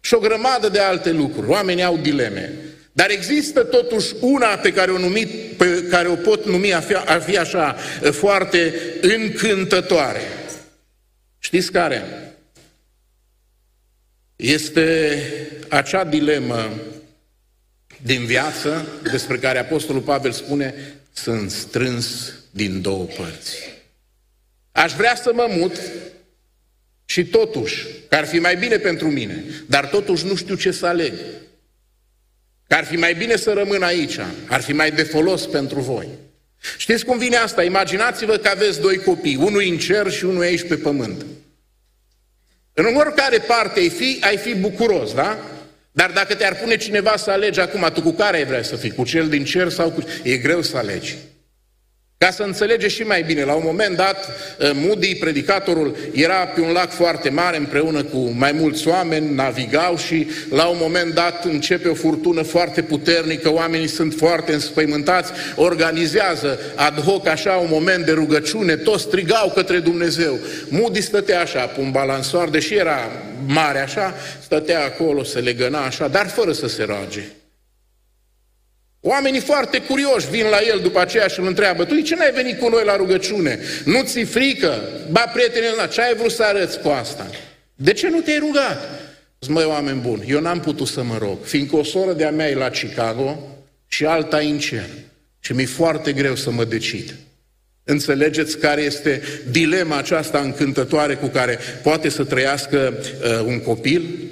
Și 0.00 0.14
o 0.14 0.18
grămadă 0.18 0.68
de 0.68 0.78
alte 0.78 1.10
lucruri. 1.10 1.48
Oamenii 1.48 1.84
au 1.84 1.96
dileme. 1.96 2.52
Dar 2.92 3.10
există 3.10 3.62
totuși 3.62 4.14
una 4.20 4.46
pe 4.46 4.72
care 4.72 4.90
o, 4.90 4.98
numit, 4.98 5.56
pe 5.56 5.82
care 5.82 6.08
o 6.08 6.14
pot 6.14 6.46
numi 6.46 6.74
a 6.74 6.80
fi, 6.80 6.94
a 6.94 7.18
fi 7.18 7.38
așa 7.38 7.76
foarte 8.10 8.74
încântătoare. 9.00 10.20
Știți 11.38 11.72
care? 11.72 12.02
Este 14.36 15.18
acea 15.68 16.04
dilemă 16.04 16.70
din 18.02 18.24
viață 18.24 18.86
despre 19.10 19.36
care 19.36 19.58
Apostolul 19.58 20.02
Pavel 20.02 20.32
spune 20.32 20.74
sunt 21.12 21.50
strâns 21.50 22.32
din 22.50 22.80
două 22.80 23.04
părți. 23.04 23.73
Aș 24.74 24.92
vrea 24.92 25.14
să 25.14 25.30
mă 25.34 25.46
mut 25.50 25.80
și 27.04 27.24
totuși, 27.24 27.86
că 28.08 28.16
ar 28.16 28.26
fi 28.26 28.38
mai 28.38 28.56
bine 28.56 28.76
pentru 28.76 29.10
mine, 29.10 29.44
dar 29.66 29.86
totuși 29.86 30.26
nu 30.26 30.34
știu 30.34 30.54
ce 30.54 30.70
să 30.70 30.86
aleg. 30.86 31.12
Că 32.66 32.74
ar 32.74 32.84
fi 32.84 32.96
mai 32.96 33.14
bine 33.14 33.36
să 33.36 33.52
rămân 33.52 33.82
aici, 33.82 34.18
ar 34.46 34.60
fi 34.60 34.72
mai 34.72 34.90
de 34.90 35.02
folos 35.02 35.46
pentru 35.46 35.80
voi. 35.80 36.08
Știți 36.76 37.04
cum 37.04 37.18
vine 37.18 37.36
asta? 37.36 37.62
Imaginați-vă 37.62 38.36
că 38.36 38.48
aveți 38.48 38.80
doi 38.80 38.98
copii, 38.98 39.36
unul 39.36 39.62
în 39.62 39.78
cer 39.78 40.10
și 40.10 40.24
unul 40.24 40.42
aici 40.42 40.66
pe 40.68 40.76
pământ. 40.76 41.24
În 42.72 42.94
oricare 42.94 43.38
parte 43.38 43.80
ai 43.80 43.88
fi, 43.88 44.18
ai 44.20 44.36
fi 44.36 44.54
bucuros, 44.54 45.14
da? 45.14 45.38
Dar 45.92 46.10
dacă 46.10 46.34
te-ar 46.34 46.56
pune 46.56 46.76
cineva 46.76 47.16
să 47.16 47.30
alegi 47.30 47.60
acum, 47.60 47.90
tu 47.94 48.02
cu 48.02 48.12
care 48.12 48.36
ai 48.36 48.44
vrea 48.44 48.62
să 48.62 48.76
fii? 48.76 48.90
Cu 48.90 49.04
cel 49.04 49.28
din 49.28 49.44
cer 49.44 49.68
sau 49.68 49.90
cu... 49.90 50.04
E 50.22 50.36
greu 50.36 50.62
să 50.62 50.76
alegi. 50.76 51.16
Ca 52.24 52.30
să 52.30 52.42
înțelegeți 52.42 52.94
și 52.94 53.02
mai 53.02 53.22
bine, 53.22 53.44
la 53.44 53.52
un 53.52 53.62
moment 53.64 53.96
dat, 53.96 54.30
eh, 54.58 54.70
Moody, 54.74 55.14
predicatorul, 55.14 55.96
era 56.12 56.34
pe 56.34 56.60
un 56.60 56.72
lac 56.72 56.90
foarte 56.90 57.28
mare 57.28 57.56
împreună 57.56 58.02
cu 58.02 58.18
mai 58.18 58.52
mulți 58.52 58.88
oameni, 58.88 59.34
navigau 59.34 59.96
și 59.96 60.26
la 60.50 60.66
un 60.66 60.76
moment 60.80 61.14
dat 61.14 61.44
începe 61.44 61.88
o 61.88 61.94
furtună 61.94 62.42
foarte 62.42 62.82
puternică, 62.82 63.52
oamenii 63.52 63.86
sunt 63.86 64.14
foarte 64.14 64.52
înspăimântați, 64.52 65.32
organizează 65.56 66.58
ad 66.74 67.00
hoc 67.00 67.26
așa 67.26 67.52
un 67.52 67.68
moment 67.70 68.04
de 68.04 68.12
rugăciune, 68.12 68.76
toți 68.76 69.02
strigau 69.02 69.52
către 69.54 69.78
Dumnezeu. 69.78 70.38
Moody 70.68 71.00
stătea 71.00 71.40
așa 71.40 71.60
pe 71.66 71.80
un 71.80 71.90
balansoar, 71.90 72.48
deși 72.48 72.74
era 72.74 73.10
mare 73.46 73.78
așa, 73.78 74.14
stătea 74.42 74.84
acolo, 74.84 75.22
se 75.22 75.38
legăna 75.38 75.84
așa, 75.84 76.08
dar 76.08 76.28
fără 76.28 76.52
să 76.52 76.68
se 76.68 76.84
roage. 76.84 77.22
Oamenii 79.06 79.40
foarte 79.40 79.78
curioși 79.78 80.30
vin 80.30 80.46
la 80.46 80.58
el 80.72 80.80
după 80.80 81.00
aceea 81.00 81.26
și 81.26 81.40
îl 81.40 81.46
întreabă, 81.46 81.84
tu 81.84 82.00
ce 82.00 82.14
n-ai 82.14 82.32
venit 82.32 82.58
cu 82.58 82.68
noi 82.68 82.84
la 82.84 82.96
rugăciune? 82.96 83.58
Nu 83.84 84.02
ți 84.02 84.20
frică? 84.22 84.82
Ba, 85.10 85.20
prietene, 85.20 85.66
la 85.76 85.86
ce 85.86 86.00
ai 86.00 86.14
vrut 86.14 86.30
să 86.30 86.42
arăți 86.42 86.80
cu 86.80 86.88
asta? 86.88 87.30
De 87.74 87.92
ce 87.92 88.08
nu 88.08 88.20
te-ai 88.20 88.38
rugat? 88.38 88.88
Zic, 89.40 89.52
măi, 89.52 89.64
oameni 89.64 90.00
buni, 90.00 90.24
eu 90.28 90.40
n-am 90.40 90.60
putut 90.60 90.86
să 90.86 91.02
mă 91.02 91.18
rog, 91.18 91.38
fiindcă 91.42 91.76
o 91.76 91.82
soră 91.82 92.12
de-a 92.12 92.30
mea 92.30 92.48
e 92.48 92.54
la 92.54 92.68
Chicago 92.68 93.48
și 93.86 94.04
alta 94.04 94.36
în 94.36 94.58
cer. 94.58 94.88
Și 95.40 95.52
mi-e 95.52 95.66
foarte 95.66 96.12
greu 96.12 96.34
să 96.34 96.50
mă 96.50 96.64
decid. 96.64 97.14
Înțelegeți 97.84 98.58
care 98.58 98.80
este 98.80 99.22
dilema 99.50 99.96
aceasta 99.96 100.38
încântătoare 100.38 101.14
cu 101.14 101.26
care 101.26 101.58
poate 101.82 102.08
să 102.08 102.24
trăiască 102.24 102.94
uh, 102.98 103.44
un 103.46 103.60
copil? 103.60 104.23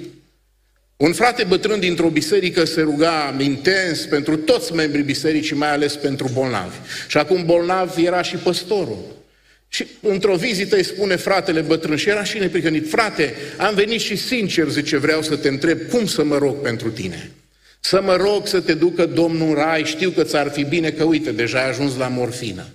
Un 0.97 1.13
frate 1.13 1.43
bătrân 1.43 1.79
dintr-o 1.79 2.09
biserică 2.09 2.63
se 2.63 2.81
ruga 2.81 3.35
intens 3.39 3.99
pentru 3.99 4.37
toți 4.37 4.73
membrii 4.73 5.03
bisericii, 5.03 5.55
mai 5.55 5.71
ales 5.71 5.95
pentru 5.95 6.29
bolnavi. 6.33 6.75
Și 7.07 7.17
acum 7.17 7.45
bolnav 7.45 7.97
era 7.97 8.21
și 8.21 8.35
păstorul. 8.35 9.21
Și 9.67 9.87
într-o 10.01 10.35
vizită 10.35 10.75
îi 10.75 10.83
spune 10.83 11.15
fratele 11.15 11.61
bătrân 11.61 11.95
și 11.95 12.09
era 12.09 12.23
și 12.23 12.37
neprihănit. 12.37 12.89
Frate, 12.89 13.33
am 13.57 13.75
venit 13.75 14.01
și 14.01 14.15
sincer, 14.15 14.69
zice, 14.69 14.97
vreau 14.97 15.21
să 15.21 15.35
te 15.35 15.47
întreb 15.47 15.79
cum 15.89 16.05
să 16.05 16.23
mă 16.23 16.37
rog 16.37 16.61
pentru 16.61 16.89
tine. 16.89 17.31
Să 17.79 18.01
mă 18.01 18.15
rog 18.15 18.47
să 18.47 18.59
te 18.59 18.73
ducă 18.73 19.05
Domnul 19.05 19.47
în 19.47 19.53
rai, 19.53 19.83
știu 19.85 20.09
că 20.09 20.23
ți-ar 20.23 20.51
fi 20.51 20.63
bine 20.63 20.89
că 20.91 21.03
uite, 21.03 21.31
deja 21.31 21.59
ai 21.59 21.69
ajuns 21.69 21.95
la 21.97 22.07
morfină. 22.07 22.65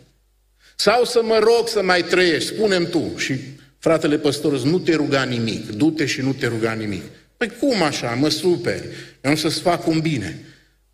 Sau 0.77 1.05
să 1.05 1.21
mă 1.23 1.39
rog 1.43 1.69
să 1.69 1.83
mai 1.83 2.03
trăiești, 2.03 2.55
spunem 2.55 2.89
tu. 2.91 3.13
Și 3.17 3.35
fratele 3.79 4.19
păstor, 4.19 4.61
nu 4.63 4.79
te 4.79 4.95
ruga 4.95 5.23
nimic, 5.23 5.71
du-te 5.71 6.07
și 6.07 6.21
nu 6.21 6.33
te 6.33 6.47
ruga 6.47 6.73
nimic. 6.73 7.03
Păi 7.38 7.53
cum 7.61 7.83
așa, 7.83 8.11
mă 8.11 8.29
superi, 8.29 8.87
eu 9.20 9.31
nu 9.31 9.37
să-ți 9.37 9.61
fac 9.61 9.87
un 9.87 10.01
bine. 10.01 10.38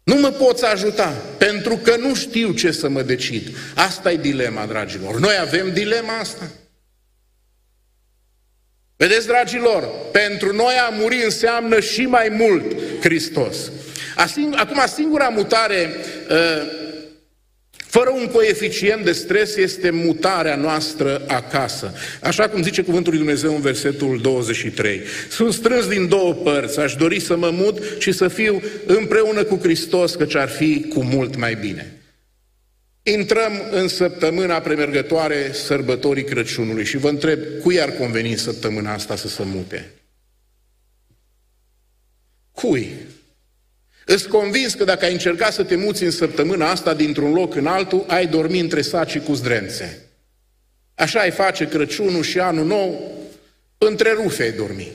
Nu 0.02 0.14
mă 0.14 0.28
poți 0.30 0.64
ajuta, 0.64 1.22
pentru 1.38 1.76
că 1.76 1.96
nu 1.96 2.14
știu 2.14 2.52
ce 2.52 2.70
să 2.70 2.88
mă 2.88 3.02
decid. 3.02 3.56
Asta 3.74 4.12
e 4.12 4.16
dilema, 4.16 4.66
dragilor. 4.66 5.18
Noi 5.18 5.34
avem 5.40 5.72
dilema 5.72 6.18
asta. 6.18 6.50
Vedeți, 8.96 9.26
dragilor, 9.26 9.88
pentru 10.12 10.54
noi 10.54 10.74
a 10.74 10.88
muri 10.88 11.24
înseamnă 11.24 11.80
și 11.80 12.06
mai 12.06 12.28
mult 12.28 12.76
Hristos. 13.00 13.56
Acum, 14.54 14.82
singura 14.86 15.28
mutare 15.28 15.94
uh, 16.30 16.83
fără 17.94 18.10
un 18.10 18.26
coeficient 18.26 19.04
de 19.04 19.12
stres 19.12 19.56
este 19.56 19.90
mutarea 19.90 20.56
noastră 20.56 21.24
acasă. 21.26 21.92
Așa 22.22 22.48
cum 22.48 22.62
zice 22.62 22.82
cuvântul 22.82 23.12
lui 23.12 23.22
Dumnezeu 23.22 23.54
în 23.54 23.60
versetul 23.60 24.20
23. 24.20 25.00
Sunt 25.30 25.52
strâns 25.52 25.88
din 25.88 26.08
două 26.08 26.32
părți, 26.32 26.80
aș 26.80 26.94
dori 26.94 27.20
să 27.20 27.36
mă 27.36 27.50
mut 27.52 27.82
și 27.98 28.12
să 28.12 28.28
fiu 28.28 28.62
împreună 28.86 29.44
cu 29.44 29.58
Hristos, 29.62 30.14
căci 30.14 30.34
ar 30.34 30.48
fi 30.48 30.86
cu 30.88 31.02
mult 31.02 31.36
mai 31.36 31.54
bine. 31.54 32.00
Intrăm 33.02 33.52
în 33.70 33.88
săptămâna 33.88 34.60
premergătoare 34.60 35.52
sărbătorii 35.52 36.24
Crăciunului 36.24 36.84
și 36.84 36.96
vă 36.96 37.08
întreb, 37.08 37.38
cui 37.62 37.80
ar 37.80 37.90
conveni 37.90 38.30
în 38.30 38.36
săptămâna 38.36 38.92
asta 38.92 39.16
să 39.16 39.28
se 39.28 39.42
mute? 39.44 39.90
Cui? 42.52 42.92
Îți 44.06 44.28
convins 44.28 44.74
că 44.74 44.84
dacă 44.84 45.04
ai 45.04 45.12
încercat 45.12 45.52
să 45.52 45.62
te 45.62 45.76
muți 45.76 46.02
în 46.02 46.10
săptămâna 46.10 46.70
asta 46.70 46.94
dintr-un 46.94 47.32
loc 47.32 47.54
în 47.54 47.66
altul, 47.66 48.04
ai 48.06 48.26
dormi 48.26 48.60
între 48.60 48.82
saci 48.82 49.18
cu 49.18 49.32
zdrențe. 49.32 49.98
Așa 50.94 51.20
ai 51.20 51.30
face 51.30 51.68
Crăciunul 51.68 52.22
și 52.22 52.38
anul 52.38 52.66
nou, 52.66 53.12
între 53.78 54.12
rufe 54.12 54.42
ai 54.42 54.52
dormi. 54.52 54.92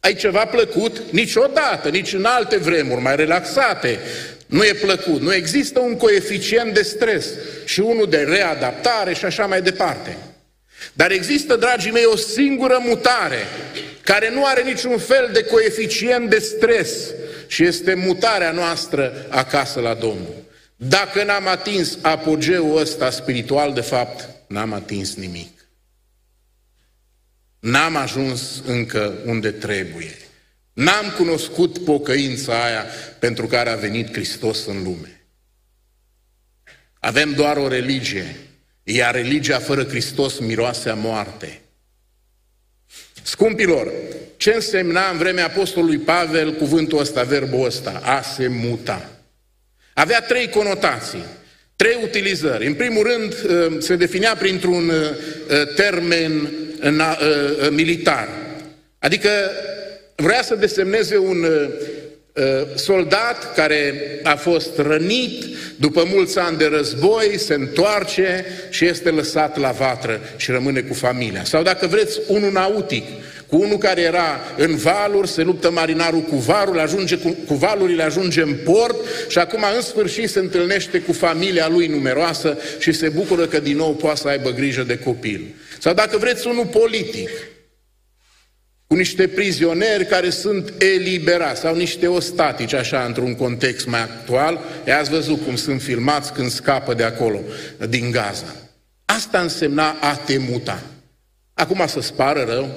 Ai 0.00 0.14
ceva 0.14 0.44
plăcut? 0.44 1.00
Niciodată, 1.10 1.88
nici 1.88 2.12
în 2.12 2.24
alte 2.24 2.56
vremuri 2.56 3.00
mai 3.00 3.16
relaxate. 3.16 3.98
Nu 4.46 4.64
e 4.64 4.72
plăcut. 4.72 5.20
Nu 5.20 5.34
există 5.34 5.80
un 5.80 5.96
coeficient 5.96 6.74
de 6.74 6.82
stres 6.82 7.26
și 7.64 7.80
unul 7.80 8.08
de 8.08 8.16
readaptare 8.16 9.14
și 9.14 9.24
așa 9.24 9.46
mai 9.46 9.62
departe. 9.62 10.16
Dar 10.92 11.10
există, 11.10 11.56
dragii 11.56 11.90
mei, 11.90 12.04
o 12.04 12.16
singură 12.16 12.78
mutare 12.86 13.46
care 14.02 14.30
nu 14.30 14.44
are 14.44 14.62
niciun 14.62 14.98
fel 14.98 15.30
de 15.32 15.44
coeficient 15.44 16.30
de 16.30 16.38
stres 16.38 16.90
și 17.50 17.64
este 17.64 17.94
mutarea 17.94 18.50
noastră 18.50 19.26
acasă 19.28 19.80
la 19.80 19.94
Domnul. 19.94 20.34
Dacă 20.76 21.24
n-am 21.24 21.46
atins 21.46 21.98
apogeul 22.02 22.76
ăsta 22.76 23.10
spiritual, 23.10 23.72
de 23.72 23.80
fapt, 23.80 24.28
n-am 24.46 24.72
atins 24.72 25.14
nimic. 25.14 25.68
N-am 27.58 27.96
ajuns 27.96 28.62
încă 28.66 29.14
unde 29.24 29.50
trebuie. 29.50 30.16
N-am 30.72 31.10
cunoscut 31.16 31.84
pocăința 31.84 32.64
aia 32.64 32.84
pentru 33.18 33.46
care 33.46 33.70
a 33.70 33.76
venit 33.76 34.12
Hristos 34.12 34.66
în 34.66 34.82
lume. 34.82 35.24
Avem 37.00 37.32
doar 37.32 37.56
o 37.56 37.68
religie, 37.68 38.36
iar 38.82 39.14
religia 39.14 39.58
fără 39.58 39.84
Hristos 39.84 40.38
miroase 40.38 40.88
a 40.88 40.94
moarte. 40.94 41.59
Scumpilor, 43.22 43.92
ce 44.36 44.52
însemna 44.54 45.10
în 45.10 45.18
vremea 45.18 45.44
apostolului 45.44 45.98
Pavel 45.98 46.52
cuvântul 46.52 46.98
ăsta, 46.98 47.22
verbul 47.22 47.64
ăsta, 47.64 48.00
a 48.04 48.22
se 48.22 48.48
muta? 48.48 49.10
Avea 49.94 50.20
trei 50.20 50.48
conotații, 50.48 51.24
trei 51.76 51.98
utilizări. 52.02 52.66
În 52.66 52.74
primul 52.74 53.02
rând, 53.02 53.34
ă, 53.50 53.80
se 53.80 53.96
definea 53.96 54.36
printr-un 54.36 54.90
ă, 54.90 55.64
termen 55.64 56.50
ă, 56.82 57.70
militar. 57.70 58.28
Adică 58.98 59.30
vrea 60.14 60.42
să 60.42 60.54
desemneze 60.54 61.18
un 61.18 61.46
soldat 62.74 63.54
care 63.54 63.94
a 64.22 64.36
fost 64.36 64.78
rănit 64.78 65.44
după 65.76 66.04
mulți 66.12 66.38
ani 66.38 66.56
de 66.56 66.66
război, 66.66 67.38
se 67.38 67.54
întoarce 67.54 68.44
și 68.70 68.84
este 68.84 69.10
lăsat 69.10 69.58
la 69.58 69.70
vatră 69.70 70.20
și 70.36 70.50
rămâne 70.50 70.80
cu 70.80 70.94
familia. 70.94 71.44
Sau 71.44 71.62
dacă 71.62 71.86
vreți, 71.86 72.20
unul 72.26 72.52
nautic, 72.52 73.04
cu 73.46 73.56
unul 73.56 73.78
care 73.78 74.00
era 74.00 74.40
în 74.56 74.76
valuri, 74.76 75.28
se 75.28 75.42
luptă 75.42 75.70
marinarul 75.70 76.20
cu 76.20 76.36
varul, 76.36 76.78
ajunge 76.78 77.16
cu, 77.16 77.36
cu 77.46 77.54
valurile, 77.54 78.02
ajunge 78.02 78.42
în 78.42 78.56
port 78.64 78.96
și 79.28 79.38
acum 79.38 79.64
în 79.74 79.82
sfârșit 79.82 80.30
se 80.30 80.38
întâlnește 80.38 80.98
cu 81.00 81.12
familia 81.12 81.68
lui 81.68 81.86
numeroasă 81.86 82.58
și 82.78 82.92
se 82.92 83.08
bucură 83.08 83.46
că 83.46 83.60
din 83.60 83.76
nou 83.76 83.94
poate 83.94 84.20
să 84.20 84.28
aibă 84.28 84.50
grijă 84.50 84.82
de 84.82 84.98
copil. 84.98 85.54
Sau 85.78 85.94
dacă 85.94 86.18
vreți 86.18 86.46
unul 86.46 86.66
politic, 86.66 87.28
cu 88.90 88.96
niște 88.96 89.28
prizonieri 89.28 90.06
care 90.06 90.30
sunt 90.30 90.72
eliberați 90.78 91.60
sau 91.60 91.76
niște 91.76 92.06
ostatici, 92.06 92.72
așa, 92.72 93.04
într-un 93.04 93.34
context 93.34 93.86
mai 93.86 94.00
actual. 94.00 94.60
I-ați 94.86 95.10
văzut 95.10 95.44
cum 95.44 95.56
sunt 95.56 95.82
filmați 95.82 96.32
când 96.32 96.50
scapă 96.50 96.94
de 96.94 97.02
acolo, 97.02 97.40
din 97.88 98.10
Gaza. 98.10 98.54
Asta 99.04 99.40
însemna 99.40 99.96
a 100.00 100.14
te 100.14 100.38
muta. 100.38 100.82
Acum 101.54 101.84
să-ți 101.86 102.14
pară 102.14 102.44
rău, 102.48 102.70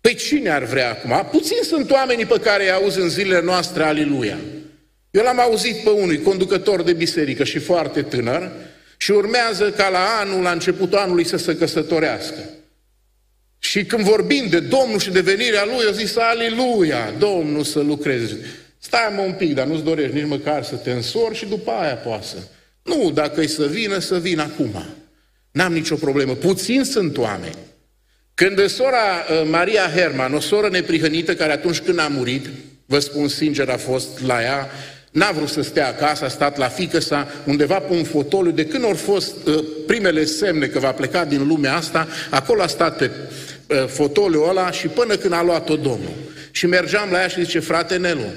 Păi 0.00 0.14
cine 0.14 0.50
ar 0.50 0.64
vrea 0.64 0.90
acum? 0.90 1.28
Puțin 1.30 1.62
sunt 1.62 1.90
oamenii 1.90 2.26
pe 2.26 2.40
care 2.40 2.62
îi 2.62 2.70
auzi 2.70 3.00
în 3.00 3.08
zilele 3.08 3.42
noastre, 3.42 3.82
aliluia. 3.82 4.38
Eu 5.10 5.22
l-am 5.22 5.40
auzit 5.40 5.76
pe 5.76 5.90
unui 5.90 6.22
conducător 6.22 6.82
de 6.82 6.92
biserică 6.92 7.44
și 7.44 7.58
foarte 7.58 8.02
tânăr 8.02 8.50
și 8.96 9.10
urmează 9.10 9.70
ca 9.70 9.88
la 9.88 10.18
anul, 10.20 10.42
la 10.42 10.50
începutul 10.50 10.98
anului 10.98 11.24
să 11.24 11.36
se 11.36 11.56
căsătorească. 11.56 12.38
Și 13.64 13.84
când 13.84 14.04
vorbim 14.04 14.46
de 14.50 14.60
Domnul 14.60 14.98
și 14.98 15.10
de 15.10 15.20
venirea 15.20 15.64
Lui, 15.64 15.84
eu 15.86 15.92
zis, 15.92 16.16
aliluia, 16.16 17.14
Domnul 17.18 17.64
să 17.64 17.80
lucreze. 17.80 18.38
Stai 18.78 19.12
mă 19.14 19.20
un 19.20 19.32
pic, 19.32 19.54
dar 19.54 19.66
nu-ți 19.66 19.84
dorești 19.84 20.14
nici 20.14 20.26
măcar 20.26 20.64
să 20.64 20.74
te 20.74 20.90
însori 20.90 21.34
și 21.34 21.46
după 21.46 21.70
aia 21.70 21.94
poasă. 21.94 22.36
Nu, 22.82 23.10
dacă 23.14 23.40
e 23.40 23.46
să 23.46 23.66
vină, 23.66 23.98
să 23.98 24.18
vină 24.18 24.42
acum. 24.42 24.84
N-am 25.50 25.72
nicio 25.72 25.94
problemă. 25.94 26.32
Puțin 26.32 26.84
sunt 26.84 27.16
oameni 27.16 27.56
când 28.34 28.66
sora 28.66 28.96
uh, 28.96 29.48
Maria 29.50 29.90
Herman, 29.94 30.34
o 30.34 30.40
soră 30.40 30.68
neprihănită 30.68 31.34
care 31.34 31.52
atunci 31.52 31.80
când 31.80 31.98
a 31.98 32.08
murit, 32.08 32.46
vă 32.86 32.98
spun 32.98 33.28
sincer, 33.28 33.68
a 33.68 33.76
fost 33.76 34.26
la 34.26 34.42
ea, 34.42 34.70
n-a 35.10 35.30
vrut 35.30 35.48
să 35.48 35.62
stea 35.62 35.88
acasă, 35.88 36.24
a 36.24 36.28
stat 36.28 36.56
la 36.56 36.68
fică 36.68 36.98
sa, 36.98 37.28
undeva 37.44 37.78
pe 37.78 37.94
un 37.94 38.04
fotoliu, 38.04 38.50
de 38.50 38.66
când 38.66 38.84
au 38.84 38.94
fost 38.94 39.46
uh, 39.46 39.64
primele 39.86 40.24
semne 40.24 40.66
că 40.66 40.78
va 40.78 40.92
pleca 40.92 41.24
din 41.24 41.46
lumea 41.46 41.76
asta, 41.76 42.08
acolo 42.30 42.62
a 42.62 42.66
stat 42.66 42.96
pe 42.96 43.04
uh, 43.04 43.52
fotoliul 43.76 44.48
ăla 44.48 44.70
și 44.70 44.86
până 44.86 45.16
când 45.16 45.32
a 45.32 45.42
luat-o 45.42 45.76
Domnul. 45.76 46.14
Și 46.50 46.66
mergeam 46.66 47.10
la 47.10 47.20
ea 47.20 47.28
și 47.28 47.44
zice, 47.44 47.58
frate 47.58 47.96
Nelu, 47.96 48.32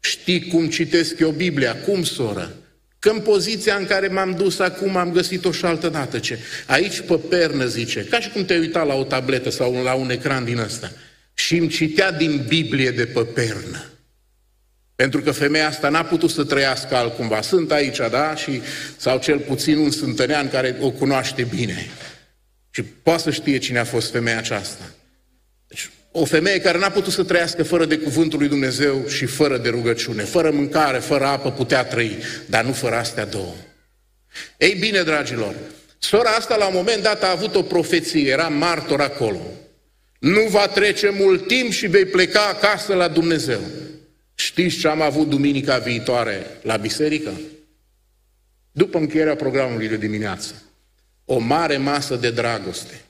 știi 0.00 0.46
cum 0.46 0.68
citesc 0.68 1.18
eu 1.18 1.30
Biblia? 1.30 1.76
Cum, 1.76 2.02
soră? 2.02 2.52
Că 2.98 3.08
în 3.08 3.20
poziția 3.20 3.74
în 3.74 3.86
care 3.86 4.06
m-am 4.06 4.34
dus 4.38 4.58
acum 4.58 4.96
am 4.96 5.12
găsit-o 5.12 5.52
și 5.52 5.64
altă 5.64 5.88
dată. 5.88 6.18
Ce? 6.18 6.38
Aici 6.66 7.00
pe 7.00 7.14
pernă, 7.28 7.66
zice, 7.66 8.06
ca 8.10 8.20
și 8.20 8.30
cum 8.30 8.44
te 8.44 8.58
uita 8.58 8.82
la 8.82 8.94
o 8.94 9.04
tabletă 9.04 9.50
sau 9.50 9.82
la 9.82 9.94
un 9.94 10.10
ecran 10.10 10.44
din 10.44 10.58
ăsta. 10.58 10.90
Și 11.34 11.56
îmi 11.56 11.68
citea 11.68 12.12
din 12.12 12.44
Biblie 12.48 12.90
de 12.90 13.06
pe 13.06 13.20
pernă. 13.20 13.84
Pentru 14.96 15.20
că 15.20 15.30
femeia 15.30 15.68
asta 15.68 15.88
n-a 15.88 16.04
putut 16.04 16.30
să 16.30 16.44
trăiască 16.44 16.96
altcumva. 16.96 17.40
Sunt 17.40 17.72
aici, 17.72 17.96
da? 18.10 18.34
Și, 18.34 18.60
sau 18.96 19.18
cel 19.18 19.38
puțin 19.38 19.76
un 19.76 19.90
sântănean 19.90 20.50
care 20.50 20.76
o 20.80 20.90
cunoaște 20.90 21.46
bine. 21.56 21.86
Și 22.76 22.82
poate 22.82 23.22
să 23.22 23.30
știe 23.30 23.58
cine 23.58 23.78
a 23.78 23.84
fost 23.84 24.10
femeia 24.10 24.38
aceasta. 24.38 24.84
Deci, 25.68 25.90
o 26.10 26.24
femeie 26.24 26.60
care 26.60 26.78
n-a 26.78 26.90
putut 26.90 27.12
să 27.12 27.24
trăiască 27.24 27.62
fără 27.62 27.84
de 27.84 27.98
cuvântul 27.98 28.38
lui 28.38 28.48
Dumnezeu 28.48 29.06
și 29.08 29.26
fără 29.26 29.58
de 29.58 29.68
rugăciune, 29.68 30.22
fără 30.22 30.50
mâncare, 30.50 30.98
fără 30.98 31.24
apă, 31.24 31.50
putea 31.50 31.84
trăi, 31.84 32.18
dar 32.46 32.64
nu 32.64 32.72
fără 32.72 32.96
astea 32.96 33.26
două. 33.26 33.54
Ei 34.58 34.74
bine, 34.74 35.02
dragilor, 35.02 35.54
sora 35.98 36.30
asta 36.30 36.56
la 36.56 36.66
un 36.66 36.74
moment 36.74 37.02
dat 37.02 37.22
a 37.22 37.30
avut 37.30 37.54
o 37.54 37.62
profeție, 37.62 38.30
era 38.30 38.48
martor 38.48 39.00
acolo. 39.00 39.40
Nu 40.18 40.40
va 40.40 40.66
trece 40.66 41.08
mult 41.08 41.46
timp 41.46 41.70
și 41.70 41.86
vei 41.86 42.04
pleca 42.04 42.46
acasă 42.46 42.94
la 42.94 43.08
Dumnezeu. 43.08 43.60
Și 44.34 44.46
Știți 44.46 44.78
ce 44.78 44.88
am 44.88 45.00
avut 45.00 45.28
duminica 45.28 45.78
viitoare 45.78 46.46
la 46.62 46.76
biserică? 46.76 47.40
După 48.72 48.98
încheierea 48.98 49.36
programului 49.36 49.88
de 49.88 49.96
dimineață. 49.96 50.65
O 51.28 51.38
mare 51.38 51.76
masă 51.76 52.14
de 52.14 52.30
dragoste. 52.30 53.00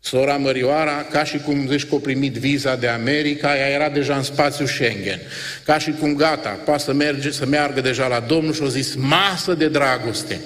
Sora 0.00 0.36
Mărioara, 0.36 1.06
ca 1.10 1.24
și 1.24 1.38
cum 1.38 1.68
zici 1.68 1.88
că 1.88 1.94
a 1.94 1.98
primit 1.98 2.32
viza 2.32 2.76
de 2.76 2.88
America, 2.88 3.56
ea 3.56 3.68
era 3.68 3.88
deja 3.88 4.16
în 4.16 4.22
spațiu 4.22 4.66
Schengen. 4.66 5.20
Ca 5.64 5.78
și 5.78 5.90
cum 5.90 6.14
gata, 6.14 6.48
poate 6.48 6.82
să, 6.82 6.92
merge, 6.92 7.30
să 7.30 7.46
meargă 7.46 7.80
deja 7.80 8.06
la 8.06 8.20
Domnul 8.20 8.52
și 8.52 8.62
a 8.62 8.68
zis 8.68 8.94
masă 8.94 9.54
de 9.54 9.68
dragoste. 9.68 10.40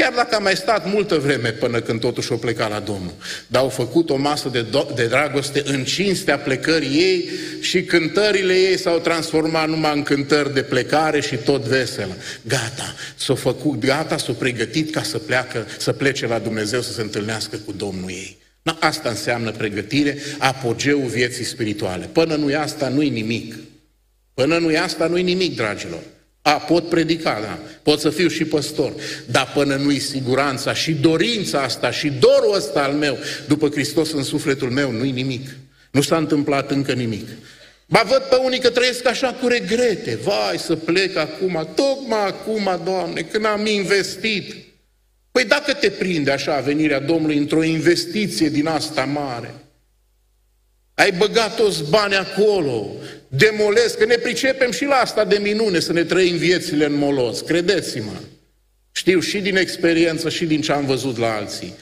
Chiar 0.00 0.12
dacă 0.12 0.34
a 0.34 0.38
mai 0.38 0.56
stat 0.56 0.92
multă 0.92 1.18
vreme 1.18 1.50
până 1.50 1.80
când 1.80 2.00
totuși 2.00 2.32
o 2.32 2.36
pleca 2.36 2.68
la 2.68 2.80
Domnul. 2.80 3.12
Dar 3.46 3.62
au 3.62 3.68
făcut 3.68 4.10
o 4.10 4.16
masă 4.16 4.48
de, 4.48 4.64
do- 4.64 4.94
de 4.94 5.06
dragoste 5.06 5.62
în 5.64 5.84
cinstea 5.84 6.38
plecării 6.38 6.88
ei 6.88 7.30
și 7.60 7.82
cântările 7.82 8.54
ei 8.54 8.78
s-au 8.78 8.98
transformat 8.98 9.68
numai 9.68 9.96
în 9.96 10.02
cântări 10.02 10.54
de 10.54 10.62
plecare 10.62 11.20
și 11.20 11.36
tot 11.36 11.62
veselă. 11.62 12.16
Gata, 12.42 12.94
s-a 13.16 13.34
făcut, 13.34 13.78
gata, 13.78 14.16
s-a 14.16 14.32
pregătit 14.32 14.90
ca 14.94 15.02
să, 15.02 15.18
pleacă, 15.18 15.66
să 15.78 15.92
plece 15.92 16.26
la 16.26 16.38
Dumnezeu 16.38 16.80
să 16.80 16.92
se 16.92 17.00
întâlnească 17.00 17.56
cu 17.56 17.72
Domnul 17.72 18.10
ei. 18.10 18.38
Na, 18.62 18.76
asta 18.80 19.08
înseamnă 19.08 19.50
pregătire, 19.50 20.18
apogeul 20.38 21.06
vieții 21.06 21.44
spirituale. 21.44 22.08
Până 22.12 22.34
nu 22.34 22.50
e 22.50 22.56
asta, 22.56 22.88
nu-i 22.88 23.08
nimic. 23.08 23.54
Până 24.34 24.58
nu 24.58 24.70
e 24.70 24.78
asta, 24.78 25.06
nu-i 25.06 25.22
nimic, 25.22 25.56
dragilor. 25.56 26.00
A, 26.42 26.52
pot 26.52 26.88
predica, 26.88 27.40
da, 27.42 27.58
pot 27.82 28.00
să 28.00 28.10
fiu 28.10 28.28
și 28.28 28.44
păstor, 28.44 28.92
dar 29.26 29.50
până 29.54 29.74
nu-i 29.74 29.98
siguranța 29.98 30.74
și 30.74 30.92
dorința 30.92 31.62
asta 31.62 31.90
și 31.90 32.08
dorul 32.08 32.54
ăsta 32.54 32.82
al 32.82 32.92
meu 32.92 33.18
după 33.48 33.68
Hristos 33.68 34.12
în 34.12 34.22
sufletul 34.22 34.70
meu, 34.70 34.90
nu-i 34.90 35.10
nimic. 35.10 35.48
Nu 35.90 36.00
s-a 36.00 36.16
întâmplat 36.16 36.70
încă 36.70 36.92
nimic. 36.92 37.28
Ba 37.86 38.02
văd 38.08 38.22
pe 38.22 38.36
unii 38.36 38.58
că 38.58 38.70
trăiesc 38.70 39.06
așa 39.06 39.32
cu 39.32 39.46
regrete. 39.46 40.18
Vai, 40.22 40.58
să 40.58 40.76
plec 40.76 41.16
acum, 41.16 41.68
tocmai 41.74 42.26
acum, 42.26 42.80
Doamne, 42.84 43.20
când 43.20 43.44
am 43.44 43.66
investit. 43.66 44.54
Păi 45.32 45.44
dacă 45.44 45.72
te 45.72 45.90
prinde 45.90 46.30
așa 46.30 46.60
venirea 46.60 47.00
Domnului 47.00 47.36
într-o 47.36 47.62
investiție 47.62 48.48
din 48.48 48.66
asta 48.66 49.04
mare, 49.04 49.54
ai 51.00 51.12
băgat 51.12 51.56
toți 51.56 51.90
bani 51.90 52.14
acolo, 52.14 52.86
demolezi, 53.28 53.98
că 53.98 54.04
ne 54.04 54.16
pricepem 54.16 54.70
și 54.70 54.84
la 54.84 54.94
asta 54.94 55.24
de 55.24 55.38
minune 55.42 55.78
să 55.78 55.92
ne 55.92 56.04
trăim 56.04 56.36
viețile 56.36 56.84
în 56.84 56.94
molos, 56.94 57.40
credeți-mă. 57.40 58.12
Știu 58.92 59.20
și 59.20 59.38
din 59.38 59.56
experiență 59.56 60.28
și 60.28 60.44
din 60.44 60.60
ce 60.60 60.72
am 60.72 60.86
văzut 60.86 61.18
la 61.18 61.34
alții. 61.34 61.74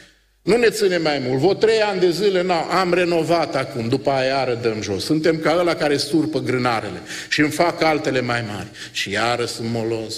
Nu 0.43 0.57
ne 0.57 0.71
ține 0.71 0.97
mai 0.97 1.23
mult. 1.27 1.41
Vă 1.41 1.55
trei 1.55 1.81
ani 1.81 2.01
de 2.01 2.11
zile 2.11 2.43
n 2.43 2.51
am 2.51 2.95
renovat 2.95 3.55
acum, 3.55 3.89
după 3.89 4.11
aia 4.11 4.27
iară 4.27 4.59
dăm 4.63 4.83
jos. 4.83 5.05
Suntem 5.05 5.39
ca 5.39 5.57
ăla 5.59 5.75
care 5.75 5.97
surpă 5.97 6.39
grânarele 6.39 7.03
și 7.29 7.41
îmi 7.41 7.51
fac 7.51 7.83
altele 7.83 8.21
mai 8.21 8.45
mari. 8.49 8.69
Și 8.93 9.11
iară 9.11 9.45
sunt 9.45 9.69
molos. 9.71 10.15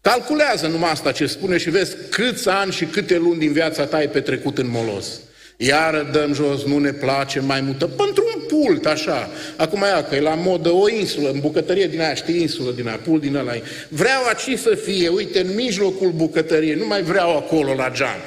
Calculează 0.00 0.66
numai 0.66 0.90
asta 0.90 1.12
ce 1.12 1.26
spune 1.26 1.58
și 1.58 1.70
vezi 1.70 1.96
câți 2.10 2.48
ani 2.48 2.72
și 2.72 2.84
câte 2.84 3.16
luni 3.16 3.38
din 3.38 3.52
viața 3.52 3.84
ta 3.84 3.96
ai 3.96 4.08
petrecut 4.08 4.58
în 4.58 4.68
molos. 4.68 5.20
Iară 5.56 6.08
dăm 6.12 6.32
jos, 6.32 6.64
nu 6.64 6.78
ne 6.78 6.92
place, 6.92 7.40
mai 7.40 7.60
mută. 7.60 7.86
Pentru 7.86 8.24
un 8.36 8.42
pult, 8.46 8.86
așa. 8.86 9.30
Acum 9.56 9.80
ia 9.80 10.04
că 10.04 10.14
e 10.14 10.20
la 10.20 10.34
modă 10.34 10.70
o 10.70 10.88
insulă, 10.88 11.30
în 11.30 11.40
bucătărie 11.40 11.86
din 11.86 12.00
aia, 12.00 12.14
știi, 12.14 12.40
insulă 12.40 12.70
din 12.70 12.86
aia, 12.86 13.00
pult 13.04 13.20
din 13.20 13.36
ăla. 13.36 13.52
Vreau 13.88 14.22
aici 14.24 14.58
să 14.58 14.74
fie, 14.84 15.08
uite, 15.08 15.40
în 15.40 15.54
mijlocul 15.54 16.10
bucătăriei, 16.10 16.74
nu 16.74 16.86
mai 16.86 17.02
vreau 17.02 17.36
acolo 17.36 17.74
la 17.74 17.90
geam. 17.90 18.20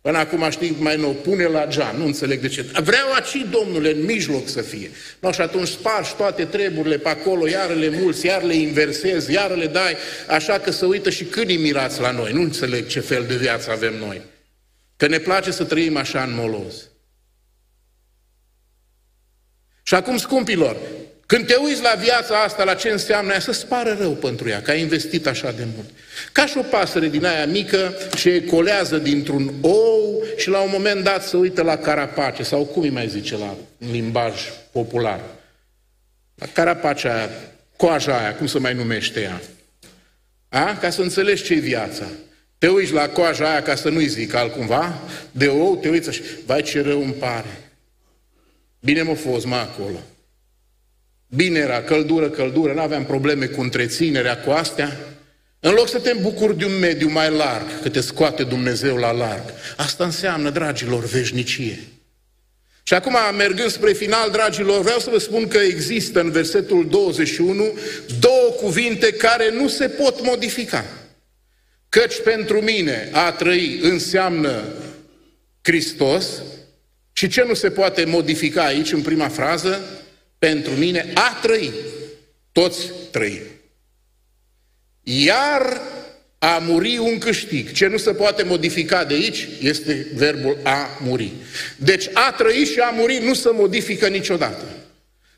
Până 0.00 0.18
acum 0.18 0.46
știi, 0.50 0.76
mai 0.78 0.96
nou, 0.96 1.10
pune 1.10 1.44
la 1.44 1.66
geam, 1.66 1.96
nu 1.98 2.04
înțeleg 2.04 2.40
de 2.40 2.48
ce. 2.48 2.64
Vreau 2.82 3.12
aici, 3.12 3.46
domnule, 3.50 3.90
în 3.90 4.04
mijloc 4.04 4.48
să 4.48 4.60
fie. 4.60 4.90
No, 5.20 5.32
și 5.32 5.40
atunci 5.40 5.68
spargi 5.68 6.14
toate 6.16 6.44
treburile 6.44 6.96
pe 6.96 7.08
acolo, 7.08 7.48
iar 7.48 7.74
le 7.74 7.88
mulți, 8.00 8.26
iar 8.26 8.42
le 8.42 8.54
inversezi, 8.54 9.32
iar 9.32 9.56
le 9.56 9.66
dai, 9.66 9.96
așa 10.28 10.58
că 10.58 10.70
să 10.70 10.86
uită 10.86 11.10
și 11.10 11.24
câinii 11.24 11.56
mirați 11.56 12.00
la 12.00 12.10
noi. 12.10 12.32
Nu 12.32 12.40
înțeleg 12.40 12.86
ce 12.86 13.00
fel 13.00 13.24
de 13.28 13.34
viață 13.34 13.70
avem 13.70 13.94
noi. 14.06 14.20
Că 15.02 15.08
ne 15.08 15.18
place 15.18 15.50
să 15.50 15.64
trăim 15.64 15.96
așa 15.96 16.22
în 16.22 16.34
molos. 16.34 16.74
Și 19.82 19.94
acum, 19.94 20.16
scumpilor, 20.16 20.76
când 21.26 21.46
te 21.46 21.54
uiți 21.54 21.82
la 21.82 21.94
viața 21.94 22.42
asta, 22.42 22.64
la 22.64 22.74
ce 22.74 22.88
înseamnă 22.88 23.32
ea, 23.32 23.40
să-ți 23.40 23.66
pară 23.66 23.96
rău 24.00 24.10
pentru 24.10 24.48
ea, 24.48 24.62
că 24.62 24.70
ai 24.70 24.80
investit 24.80 25.26
așa 25.26 25.52
de 25.52 25.66
mult. 25.74 25.90
Ca 26.32 26.46
și 26.46 26.58
o 26.58 26.62
pasăre 26.62 27.08
din 27.08 27.24
aia 27.24 27.46
mică 27.46 27.94
ce 28.14 28.44
colează 28.44 28.98
dintr-un 28.98 29.54
ou 29.60 30.24
și 30.36 30.48
la 30.48 30.60
un 30.60 30.70
moment 30.72 31.04
dat 31.04 31.22
să 31.22 31.36
uită 31.36 31.62
la 31.62 31.76
carapace, 31.76 32.42
sau 32.42 32.64
cum 32.64 32.82
îi 32.82 32.90
mai 32.90 33.08
zice 33.08 33.36
la 33.36 33.54
limbaj 33.78 34.40
popular. 34.72 35.20
La 36.34 36.46
carapacea 36.46 37.14
aia, 37.14 37.30
coaja 37.76 38.18
aia, 38.18 38.34
cum 38.34 38.46
se 38.46 38.58
mai 38.58 38.74
numește 38.74 39.20
ea. 39.20 39.40
A? 40.48 40.76
Ca 40.80 40.90
să 40.90 41.02
înțelegi 41.02 41.42
ce 41.42 41.54
e 41.54 41.58
viața. 41.58 42.06
Te 42.62 42.68
uiți 42.68 42.92
la 42.92 43.08
coaja 43.08 43.50
aia 43.50 43.62
ca 43.62 43.74
să 43.74 43.88
nu-i 43.88 44.06
zic 44.06 44.34
altcumva, 44.34 45.02
de 45.30 45.46
ou, 45.46 45.76
te 45.76 45.88
uiți 45.88 46.10
și, 46.10 46.22
vai 46.46 46.62
ce 46.62 46.80
rău 46.80 47.02
îmi 47.02 47.12
pare. 47.12 47.70
Bine 48.80 49.02
m-a 49.02 49.14
fost, 49.14 49.46
mă, 49.46 49.54
acolo. 49.54 50.02
Bine 51.26 51.58
era, 51.58 51.82
căldură, 51.82 52.30
căldură, 52.30 52.72
nu 52.72 52.80
aveam 52.80 53.04
probleme 53.04 53.46
cu 53.46 53.60
întreținerea, 53.60 54.40
cu 54.40 54.50
astea. 54.50 54.96
În 55.60 55.72
loc 55.72 55.88
să 55.88 55.98
te 55.98 56.12
bucuri 56.20 56.58
de 56.58 56.64
un 56.64 56.78
mediu 56.78 57.10
mai 57.10 57.30
larg, 57.30 57.80
că 57.82 57.88
te 57.88 58.00
scoate 58.00 58.42
Dumnezeu 58.42 58.96
la 58.96 59.10
larg. 59.10 59.44
Asta 59.76 60.04
înseamnă, 60.04 60.50
dragilor, 60.50 61.04
veșnicie. 61.04 61.78
Și 62.82 62.94
acum, 62.94 63.16
mergând 63.36 63.70
spre 63.70 63.92
final, 63.92 64.30
dragilor, 64.30 64.80
vreau 64.82 64.98
să 64.98 65.10
vă 65.10 65.18
spun 65.18 65.48
că 65.48 65.58
există 65.58 66.20
în 66.20 66.30
versetul 66.30 66.88
21 66.88 67.78
două 68.20 68.50
cuvinte 68.60 69.12
care 69.12 69.50
nu 69.50 69.68
se 69.68 69.88
pot 69.88 70.24
modifica. 70.24 70.84
Căci 72.00 72.20
pentru 72.24 72.60
mine 72.60 73.08
a 73.12 73.32
trăi 73.32 73.78
înseamnă 73.82 74.62
Hristos 75.62 76.26
și 77.12 77.28
ce 77.28 77.44
nu 77.46 77.54
se 77.54 77.70
poate 77.70 78.04
modifica 78.04 78.64
aici 78.64 78.92
în 78.92 79.02
prima 79.02 79.28
frază? 79.28 79.80
Pentru 80.38 80.72
mine 80.72 81.10
a 81.14 81.38
trăi. 81.42 81.70
Toți 82.52 82.90
trăim. 83.10 83.42
Iar 85.02 85.80
a 86.38 86.58
muri 86.58 86.98
un 86.98 87.18
câștig. 87.18 87.72
Ce 87.72 87.86
nu 87.86 87.96
se 87.96 88.12
poate 88.12 88.42
modifica 88.42 89.04
de 89.04 89.14
aici 89.14 89.48
este 89.60 90.06
verbul 90.14 90.58
a 90.62 90.98
muri. 91.02 91.32
Deci 91.76 92.08
a 92.12 92.34
trăi 92.36 92.64
și 92.64 92.78
a 92.78 92.90
muri 92.90 93.18
nu 93.18 93.34
se 93.34 93.50
modifică 93.52 94.08
niciodată. 94.08 94.64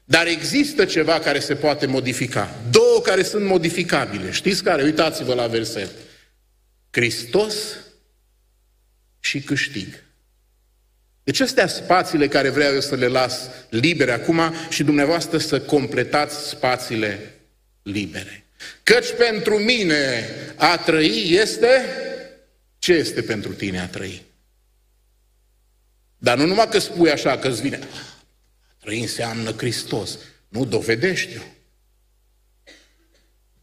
Dar 0.05 0.27
există 0.27 0.85
ceva 0.85 1.19
care 1.19 1.38
se 1.38 1.55
poate 1.55 1.87
modifica. 1.87 2.57
Două 2.71 3.01
care 3.01 3.23
sunt 3.23 3.45
modificabile. 3.45 4.31
Știți 4.31 4.62
care? 4.62 4.83
Uitați-vă 4.83 5.35
la 5.35 5.47
verset. 5.47 5.90
Hristos 6.95 7.55
și 9.21 9.41
câștig. 9.41 10.03
Deci 11.25 11.41
astea 11.41 11.67
spațiile 11.67 12.29
care 12.29 12.49
vreau 12.49 12.75
eu 12.75 12.81
să 12.81 12.95
le 12.95 13.07
las 13.07 13.49
libere 13.71 14.13
acum 14.13 14.41
și 14.69 14.83
dumneavoastră 14.83 15.39
să 15.39 15.61
completați 15.61 16.49
spațiile 16.49 17.35
libere. 17.83 18.45
Căci 18.83 19.13
pentru 19.19 19.59
mine 19.59 20.29
a 20.57 20.77
trăi 20.77 21.31
este... 21.31 21.85
Ce 22.79 22.93
este 22.93 23.23
pentru 23.23 23.53
tine 23.53 23.81
a 23.81 23.89
trăi? 23.89 24.25
Dar 26.19 26.39
nu 26.39 26.47
numai 26.47 26.69
că 26.69 26.79
spui 26.79 27.11
așa, 27.11 27.39
că 27.39 27.49
îți 27.49 27.63
vine... 27.63 27.79
A 28.69 28.75
trăi 28.81 29.01
înseamnă 29.01 29.51
Hristos. 29.51 30.19
Nu, 30.49 30.65
dovedește-o. 30.65 31.43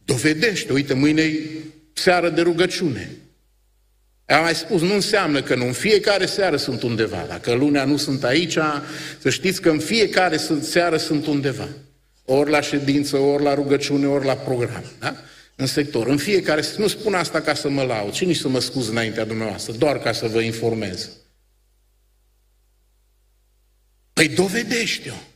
Dovedește, 0.04 0.72
uite, 0.72 0.94
mâine 0.94 1.32
seară 1.92 2.30
de 2.30 2.40
rugăciune. 2.40 3.10
Am 4.26 4.42
mai 4.42 4.54
spus, 4.54 4.80
nu 4.80 4.94
înseamnă 4.94 5.42
că 5.42 5.54
nu 5.54 5.66
în 5.66 5.72
fiecare 5.72 6.26
seară 6.26 6.56
sunt 6.56 6.82
undeva. 6.82 7.24
Dacă 7.28 7.52
lunea 7.52 7.84
nu 7.84 7.96
sunt 7.96 8.24
aici, 8.24 8.58
să 9.18 9.30
știți 9.30 9.60
că 9.60 9.70
în 9.70 9.78
fiecare 9.78 10.36
seară 10.60 10.96
sunt 10.96 11.26
undeva. 11.26 11.68
Ori 12.24 12.50
la 12.50 12.60
ședință, 12.60 13.16
ori 13.16 13.42
la 13.42 13.54
rugăciune, 13.54 14.06
ori 14.06 14.24
la 14.24 14.34
program. 14.34 14.84
Da? 14.98 15.16
În 15.56 15.66
sector. 15.66 16.06
În 16.06 16.16
fiecare, 16.16 16.62
nu 16.76 16.86
spun 16.86 17.14
asta 17.14 17.40
ca 17.40 17.54
să 17.54 17.68
mă 17.68 17.82
laud 17.82 18.12
și 18.12 18.24
nici 18.24 18.36
să 18.36 18.48
mă 18.48 18.60
scuz 18.60 18.88
înaintea 18.88 19.24
dumneavoastră, 19.24 19.72
doar 19.72 19.98
ca 19.98 20.12
să 20.12 20.26
vă 20.26 20.40
informez. 20.40 21.10
Păi 24.12 24.28
dovedește-o. 24.28 25.31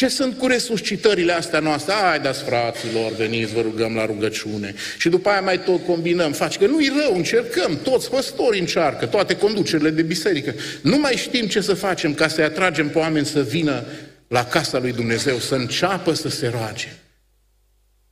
Ce 0.00 0.08
sunt 0.08 0.38
cu 0.38 0.46
resuscitările 0.46 1.32
astea 1.32 1.60
noastre? 1.60 1.92
Hai, 1.92 2.20
dați 2.20 2.42
fraților, 2.42 3.12
veniți, 3.12 3.52
vă 3.52 3.60
rugăm 3.60 3.94
la 3.94 4.06
rugăciune. 4.06 4.74
Și 4.98 5.08
după 5.08 5.28
aia 5.28 5.40
mai 5.40 5.62
tot 5.62 5.84
combinăm. 5.86 6.32
Faci 6.32 6.58
că 6.58 6.66
nu-i 6.66 6.92
rău, 7.02 7.16
încercăm, 7.16 7.78
toți 7.82 8.10
păstori 8.10 8.58
încearcă, 8.58 9.06
toate 9.06 9.36
conducerile 9.36 9.90
de 9.90 10.02
biserică. 10.02 10.54
Nu 10.82 10.98
mai 10.98 11.16
știm 11.16 11.46
ce 11.46 11.60
să 11.60 11.74
facem 11.74 12.14
ca 12.14 12.28
să-i 12.28 12.44
atragem 12.44 12.88
pe 12.90 12.98
oameni 12.98 13.26
să 13.26 13.42
vină 13.42 13.84
la 14.28 14.44
casa 14.44 14.78
lui 14.78 14.92
Dumnezeu, 14.92 15.38
să 15.38 15.54
înceapă 15.54 16.12
să 16.12 16.28
se 16.28 16.48
roage. 16.48 16.88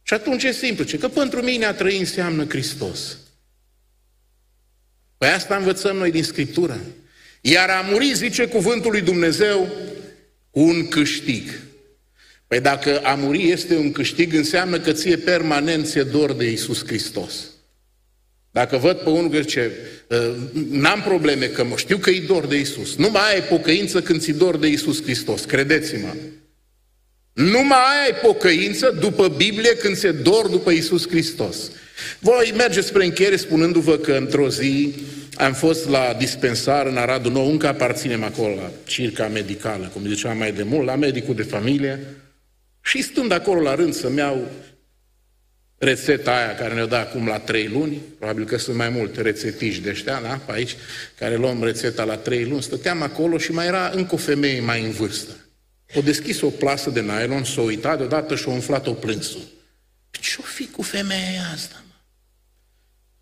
Și 0.02 0.14
atunci 0.14 0.42
e 0.42 0.52
simplu, 0.52 0.84
ce 0.84 0.98
că 0.98 1.08
pentru 1.08 1.42
mine 1.42 1.64
a 1.64 1.74
trăi 1.74 1.98
înseamnă 1.98 2.44
Hristos. 2.48 3.16
Păi 5.18 5.28
asta 5.28 5.56
învățăm 5.56 5.96
noi 5.96 6.10
din 6.10 6.24
Scriptură. 6.24 6.78
Iar 7.40 7.68
a 7.68 7.80
muri, 7.80 8.14
zice 8.14 8.46
cuvântul 8.46 8.90
lui 8.90 9.00
Dumnezeu, 9.00 9.68
un 10.50 10.88
câștig. 10.88 11.66
Păi 12.48 12.60
dacă 12.60 12.98
a 13.02 13.14
muri 13.14 13.50
este 13.50 13.76
un 13.76 13.92
câștig, 13.92 14.34
înseamnă 14.34 14.80
că 14.80 14.92
ție 14.92 15.16
permanent 15.16 15.86
ți-e 15.86 16.02
dor 16.02 16.32
de 16.32 16.50
Isus 16.50 16.86
Hristos. 16.86 17.32
Dacă 18.50 18.76
văd 18.76 18.96
pe 18.96 19.08
unul 19.08 19.30
că 19.30 19.40
zice, 19.40 19.70
ă, 20.10 20.34
n-am 20.70 21.02
probleme, 21.02 21.46
că 21.46 21.64
mă 21.64 21.76
știu 21.76 21.96
că 21.96 22.10
e 22.10 22.24
dor 22.26 22.46
de 22.46 22.58
Isus. 22.58 22.96
Nu 22.96 23.10
mai 23.10 23.34
ai 23.34 23.42
pocăință 23.42 24.00
când 24.00 24.20
ți 24.20 24.32
dor 24.32 24.56
de 24.56 24.66
Isus 24.66 25.02
Hristos, 25.02 25.44
credeți-mă. 25.44 26.14
Nu 27.32 27.64
mai 27.64 28.04
ai 28.06 28.14
pocăință 28.22 28.96
după 29.00 29.28
Biblie 29.28 29.76
când 29.76 29.96
se 29.96 30.10
dor 30.10 30.46
după 30.46 30.70
Isus 30.70 31.08
Hristos. 31.08 31.70
Voi 32.18 32.52
mergeți 32.56 32.86
spre 32.86 33.04
încheiere 33.04 33.36
spunându-vă 33.36 33.96
că 33.96 34.12
într-o 34.12 34.48
zi 34.48 34.94
am 35.34 35.52
fost 35.52 35.88
la 35.88 36.16
dispensar 36.18 36.86
în 36.86 36.96
Aradul 36.96 37.32
Nou, 37.32 37.50
încă 37.50 37.66
aparținem 37.66 38.24
acolo 38.24 38.54
la 38.54 38.70
circa 38.84 39.28
medicală, 39.28 39.90
cum 39.92 40.06
ziceam 40.06 40.38
mai 40.38 40.52
de 40.52 40.62
mult, 40.62 40.86
la 40.86 40.96
medicul 40.96 41.34
de 41.34 41.42
familie, 41.42 42.00
și 42.80 43.02
stând 43.02 43.32
acolo 43.32 43.60
la 43.60 43.74
rând 43.74 43.94
să-mi 43.94 44.18
iau 44.18 44.50
rețeta 45.78 46.36
aia 46.36 46.54
care 46.54 46.74
ne-o 46.74 46.86
dă 46.86 46.96
acum 46.96 47.26
la 47.26 47.38
trei 47.38 47.68
luni, 47.68 47.96
probabil 48.18 48.44
că 48.44 48.56
sunt 48.58 48.76
mai 48.76 48.88
multe 48.88 49.22
rețetiși 49.22 49.80
de 49.80 49.90
ăștia, 49.90 50.20
da, 50.20 50.40
pe 50.46 50.52
aici, 50.52 50.76
care 51.18 51.36
luăm 51.36 51.64
rețeta 51.64 52.04
la 52.04 52.16
trei 52.16 52.44
luni, 52.44 52.62
stăteam 52.62 53.02
acolo 53.02 53.38
și 53.38 53.52
mai 53.52 53.66
era 53.66 53.90
încă 53.94 54.14
o 54.14 54.18
femeie 54.18 54.60
mai 54.60 54.84
în 54.84 54.90
vârstă. 54.90 55.32
O 55.94 56.00
deschis 56.00 56.40
o 56.40 56.48
plasă 56.48 56.90
de 56.90 57.00
nylon, 57.00 57.44
s-a 57.44 57.60
uitat 57.60 57.96
deodată 57.96 58.36
și 58.36 58.44
a 58.48 58.50
umflat-o 58.50 58.92
plânsul. 58.92 59.42
Ce-o 60.10 60.42
fi 60.42 60.66
cu 60.66 60.82
femeia 60.82 61.42
asta, 61.54 61.82
mă? 61.88 61.94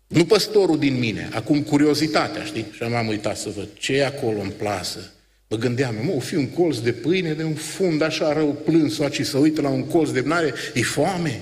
Nu 0.07 0.25
păstorul 0.25 0.79
din 0.79 0.99
mine, 0.99 1.29
acum 1.33 1.63
curiozitatea, 1.63 2.43
știi? 2.43 2.65
Și 2.71 2.83
m-am 2.83 3.07
uitat 3.07 3.37
să 3.37 3.49
văd 3.49 3.67
ce 3.73 3.93
e 3.93 4.05
acolo 4.05 4.39
în 4.39 4.49
plasă. 4.49 5.11
Mă 5.49 5.57
gândeam, 5.57 5.95
mă, 6.03 6.11
o 6.15 6.19
fi 6.19 6.35
un 6.35 6.49
colț 6.49 6.77
de 6.77 6.91
pâine 6.91 7.33
de 7.33 7.43
un 7.43 7.53
fund 7.53 8.01
așa 8.01 8.33
rău 8.33 8.53
plâns, 8.65 8.99
și 9.11 9.23
să 9.23 9.37
uită 9.37 9.61
la 9.61 9.69
un 9.69 9.83
colț 9.83 10.09
de 10.09 10.21
mare, 10.21 10.53
e 10.73 10.81
foame. 10.81 11.41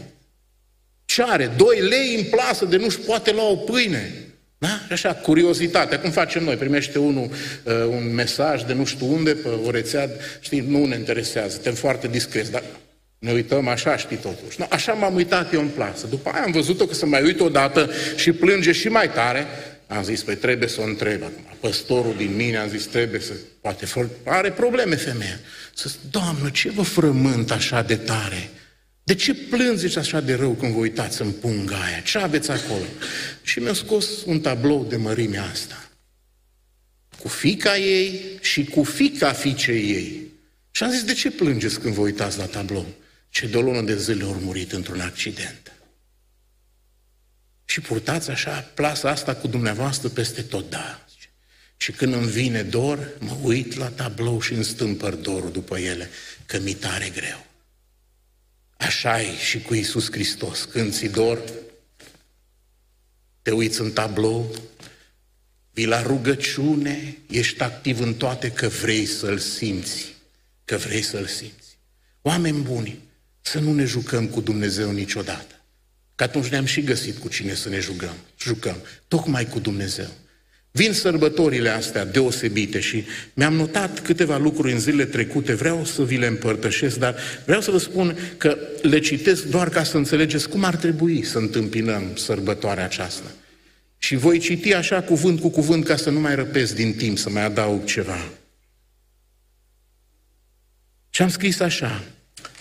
Ce 1.05 1.23
are? 1.23 1.51
Doi 1.57 1.79
lei 1.79 2.15
în 2.15 2.23
plasă 2.23 2.65
de 2.65 2.77
nu-și 2.77 2.99
poate 2.99 3.31
lua 3.31 3.49
o 3.49 3.55
pâine. 3.55 4.13
Da? 4.57 4.67
Și 4.87 4.93
așa, 4.93 5.13
curiozitate. 5.13 5.95
Cum 5.95 6.11
facem 6.11 6.43
noi? 6.43 6.55
Primește 6.55 6.99
unul 6.99 7.29
uh, 7.63 7.73
un 7.89 8.13
mesaj 8.13 8.63
de 8.63 8.73
nu 8.73 8.85
știu 8.85 9.13
unde, 9.13 9.31
pe 9.31 9.47
o 9.47 9.69
rețea, 9.69 10.09
știi, 10.39 10.59
nu 10.59 10.85
ne 10.85 10.95
interesează, 10.95 11.49
suntem 11.49 11.73
foarte 11.73 12.07
discreți, 12.07 12.51
dar 12.51 12.63
ne 13.19 13.31
uităm 13.31 13.67
așa, 13.67 13.97
știi 13.97 14.17
totuși. 14.17 14.59
No, 14.59 14.65
așa 14.69 14.93
m-am 14.93 15.15
uitat 15.15 15.53
eu 15.53 15.61
în 15.61 15.67
plasă. 15.67 16.07
După 16.07 16.29
aia 16.33 16.43
am 16.43 16.51
văzut-o 16.51 16.85
că 16.85 16.93
să 16.93 17.05
mai 17.05 17.23
uit 17.23 17.39
odată 17.39 17.89
și 18.15 18.31
plânge 18.31 18.71
și 18.71 18.87
mai 18.87 19.11
tare. 19.11 19.45
Am 19.87 20.03
zis, 20.03 20.23
păi 20.23 20.35
trebuie 20.35 20.69
să 20.69 20.81
o 20.81 20.83
întreb 20.83 21.23
acum. 21.23 21.57
Păstorul 21.59 22.15
din 22.17 22.35
mine, 22.35 22.57
am 22.57 22.69
zis, 22.69 22.85
trebuie 22.85 23.19
să... 23.19 23.33
Poate 23.61 23.87
are 24.23 24.51
probleme 24.51 24.95
femeia. 24.95 25.39
Să 25.73 25.91
Doamnă, 26.09 26.49
ce 26.49 26.69
vă 26.69 26.81
frământ 26.81 27.51
așa 27.51 27.81
de 27.81 27.95
tare? 27.95 28.49
De 29.03 29.15
ce 29.15 29.33
plângeți 29.33 29.97
așa 29.97 30.21
de 30.21 30.33
rău 30.33 30.51
când 30.51 30.73
vă 30.73 30.79
uitați 30.79 31.21
în 31.21 31.31
punga 31.31 31.75
aia? 31.75 31.99
Ce 31.99 32.17
aveți 32.17 32.51
acolo? 32.51 32.85
Și 33.41 33.59
mi-a 33.59 33.73
scos 33.73 34.23
un 34.25 34.39
tablou 34.39 34.85
de 34.89 34.95
mărimea 34.95 35.43
asta. 35.43 35.89
Cu 37.19 37.27
fica 37.27 37.77
ei 37.77 38.21
și 38.41 38.63
cu 38.63 38.83
fica 38.83 39.31
fiicei 39.31 39.89
ei. 39.91 40.33
Și 40.71 40.83
am 40.83 40.91
zis, 40.91 41.03
de 41.03 41.13
ce 41.13 41.31
plângeți 41.31 41.79
când 41.79 41.93
vă 41.93 42.01
uitați 42.01 42.37
la 42.37 42.45
tablou? 42.45 42.85
Ce 43.29 43.47
de 43.47 43.57
o 43.57 43.61
lună 43.61 43.81
de 43.81 43.97
zile 43.97 44.23
au 44.23 44.39
murit 44.41 44.71
într-un 44.71 44.99
accident. 44.99 45.74
Și 47.65 47.81
purtați 47.81 48.29
așa 48.29 48.71
plasa 48.73 49.09
asta 49.09 49.35
cu 49.35 49.47
dumneavoastră 49.47 50.09
peste 50.09 50.41
tot, 50.41 50.69
da. 50.69 51.05
Și 51.77 51.91
când 51.91 52.13
îmi 52.13 52.29
vine 52.29 52.63
dor, 52.63 53.09
mă 53.19 53.37
uit 53.41 53.75
la 53.75 53.87
tablou 53.87 54.41
și 54.41 54.53
îmi 54.53 54.63
stâmpăr 54.63 55.13
dorul 55.13 55.51
după 55.51 55.77
ele, 55.77 56.09
că 56.45 56.59
mi 56.59 56.73
tare 56.73 57.09
greu 57.09 57.45
așa 58.77 59.21
e 59.21 59.37
și 59.37 59.61
cu 59.61 59.73
Isus 59.73 60.11
Hristos. 60.11 60.63
Când 60.63 60.93
ți 60.93 61.05
dor, 61.05 61.41
te 63.41 63.51
uiți 63.51 63.81
în 63.81 63.91
tablou, 63.91 64.55
vii 65.71 65.85
la 65.85 66.01
rugăciune, 66.01 67.17
ești 67.27 67.61
activ 67.61 67.99
în 67.99 68.13
toate 68.13 68.51
că 68.51 68.67
vrei 68.67 69.05
să-L 69.05 69.37
simți, 69.37 70.15
că 70.65 70.77
vrei 70.77 71.01
să-L 71.01 71.25
simți. 71.25 71.77
Oameni 72.21 72.61
buni, 72.61 72.99
să 73.41 73.59
nu 73.59 73.73
ne 73.73 73.85
jucăm 73.85 74.27
cu 74.27 74.41
Dumnezeu 74.41 74.91
niciodată. 74.91 75.54
Că 76.15 76.23
atunci 76.23 76.47
ne-am 76.47 76.65
și 76.65 76.83
găsit 76.83 77.17
cu 77.17 77.27
cine 77.27 77.53
să 77.53 77.69
ne 77.69 77.79
jucăm. 77.79 78.15
Jucăm, 78.39 78.75
tocmai 79.07 79.45
cu 79.45 79.59
Dumnezeu. 79.59 80.07
Vin 80.71 80.93
sărbătorile 80.93 81.69
astea 81.69 82.05
deosebite 82.05 82.79
și 82.79 83.03
mi-am 83.33 83.53
notat 83.53 83.99
câteva 83.99 84.37
lucruri 84.37 84.71
în 84.71 84.79
zilele 84.79 85.05
trecute, 85.05 85.53
vreau 85.53 85.85
să 85.85 86.03
vi 86.03 86.17
le 86.17 86.25
împărtășesc, 86.25 86.97
dar 86.97 87.15
vreau 87.45 87.61
să 87.61 87.71
vă 87.71 87.77
spun 87.77 88.17
că 88.37 88.57
le 88.81 88.99
citesc 88.99 89.43
doar 89.43 89.69
ca 89.69 89.83
să 89.83 89.97
înțelegeți 89.97 90.49
cum 90.49 90.63
ar 90.63 90.75
trebui 90.75 91.23
să 91.23 91.37
întâmpinăm 91.37 92.15
sărbătoarea 92.15 92.83
aceasta. 92.83 93.31
Și 93.97 94.15
voi 94.15 94.39
citi 94.39 94.73
așa 94.73 95.01
cuvânt 95.01 95.39
cu 95.39 95.49
cuvânt 95.49 95.85
ca 95.85 95.95
să 95.95 96.09
nu 96.09 96.19
mai 96.19 96.35
răpesc 96.35 96.75
din 96.75 96.93
timp, 96.93 97.17
să 97.17 97.29
mai 97.29 97.43
adaug 97.43 97.85
ceva. 97.85 98.29
Și 101.09 101.21
am 101.21 101.29
scris 101.29 101.59
așa, 101.59 102.03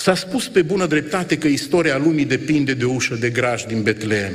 s-a 0.05 0.15
spus 0.15 0.49
pe 0.49 0.63
bună 0.63 0.87
dreptate 0.87 1.39
că 1.39 1.47
istoria 1.47 1.97
lumii 1.97 2.25
depinde 2.25 2.75
de 2.75 2.85
o 2.85 2.93
ușă 2.93 3.15
de 3.15 3.31
graj 3.31 3.65
din 3.65 3.83
Betleem. 3.83 4.33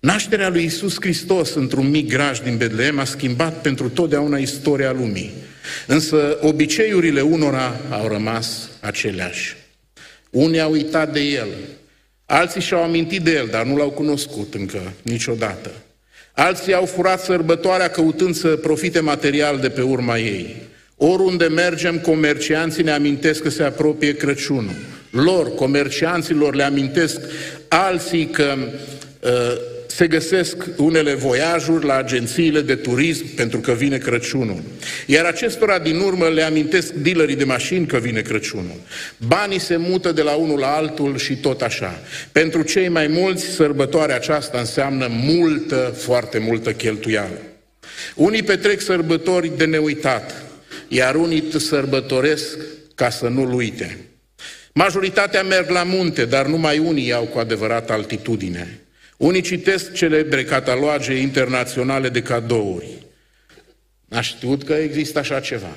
Nașterea 0.00 0.48
lui 0.48 0.64
Isus 0.64 0.96
Hristos 1.00 1.54
într-un 1.54 1.90
mic 1.90 2.08
graj 2.08 2.40
din 2.40 2.56
Betlehem 2.56 2.98
a 2.98 3.04
schimbat 3.04 3.60
pentru 3.60 3.88
totdeauna 3.88 4.38
istoria 4.38 4.92
lumii. 4.92 5.32
Însă 5.86 6.38
obiceiurile 6.40 7.20
unora 7.20 7.80
au 7.90 8.08
rămas 8.08 8.68
aceleași. 8.80 9.56
Unii 10.30 10.60
au 10.60 10.70
uitat 10.70 11.12
de 11.12 11.20
el, 11.20 11.48
alții 12.26 12.60
și-au 12.60 12.82
amintit 12.82 13.22
de 13.22 13.32
el, 13.32 13.48
dar 13.50 13.64
nu 13.64 13.76
l-au 13.76 13.90
cunoscut 13.90 14.54
încă 14.54 14.92
niciodată. 15.02 15.70
Alții 16.32 16.74
au 16.74 16.84
furat 16.84 17.20
sărbătoarea 17.20 17.90
căutând 17.90 18.34
să 18.34 18.48
profite 18.48 19.00
material 19.00 19.58
de 19.58 19.68
pe 19.68 19.80
urma 19.80 20.18
ei. 20.18 20.56
Oriunde 21.00 21.46
mergem, 21.46 21.98
comercianții 21.98 22.82
ne 22.82 22.90
amintesc 22.90 23.42
că 23.42 23.50
se 23.50 23.62
apropie 23.62 24.16
Crăciunul. 24.16 24.74
Lor, 25.10 25.54
comercianților, 25.54 26.54
le 26.54 26.62
amintesc 26.62 27.20
alții 27.68 28.26
că 28.26 28.54
uh, 29.20 29.30
se 29.86 30.06
găsesc 30.06 30.56
unele 30.76 31.14
voiajuri 31.14 31.84
la 31.84 31.96
agențiile 31.96 32.60
de 32.60 32.74
turism 32.74 33.34
pentru 33.34 33.58
că 33.58 33.72
vine 33.72 33.98
Crăciunul. 33.98 34.62
Iar 35.06 35.24
acestora 35.24 35.78
din 35.78 35.98
urmă 35.98 36.28
le 36.28 36.42
amintesc 36.42 36.92
dealerii 36.92 37.36
de 37.36 37.44
mașini 37.44 37.86
că 37.86 37.96
vine 37.96 38.20
Crăciunul. 38.20 38.80
Banii 39.16 39.58
se 39.58 39.76
mută 39.76 40.12
de 40.12 40.22
la 40.22 40.32
unul 40.34 40.58
la 40.58 40.74
altul 40.74 41.16
și 41.16 41.36
tot 41.36 41.60
așa. 41.60 42.00
Pentru 42.32 42.62
cei 42.62 42.88
mai 42.88 43.06
mulți, 43.06 43.44
sărbătoarea 43.44 44.14
aceasta 44.14 44.58
înseamnă 44.58 45.08
multă, 45.10 45.94
foarte 45.96 46.38
multă 46.38 46.72
cheltuială. 46.72 47.38
Unii 48.14 48.42
petrec 48.42 48.80
sărbători 48.80 49.52
de 49.56 49.64
neuitat, 49.64 50.47
iar 50.88 51.14
unii 51.14 51.52
sărbătoresc 51.58 52.58
ca 52.94 53.10
să 53.10 53.28
nu-l 53.28 53.52
uite. 53.52 53.98
Majoritatea 54.72 55.42
merg 55.42 55.68
la 55.68 55.82
munte, 55.82 56.24
dar 56.24 56.46
numai 56.46 56.78
unii 56.78 57.12
au 57.12 57.24
cu 57.24 57.38
adevărat 57.38 57.90
altitudine. 57.90 58.80
Unii 59.16 59.40
citesc 59.40 59.92
celebre 59.92 60.44
cataloage 60.44 61.14
internaționale 61.14 62.08
de 62.08 62.22
cadouri. 62.22 63.06
N-a 64.04 64.20
știut 64.20 64.64
că 64.64 64.72
există 64.72 65.18
așa 65.18 65.40
ceva. 65.40 65.76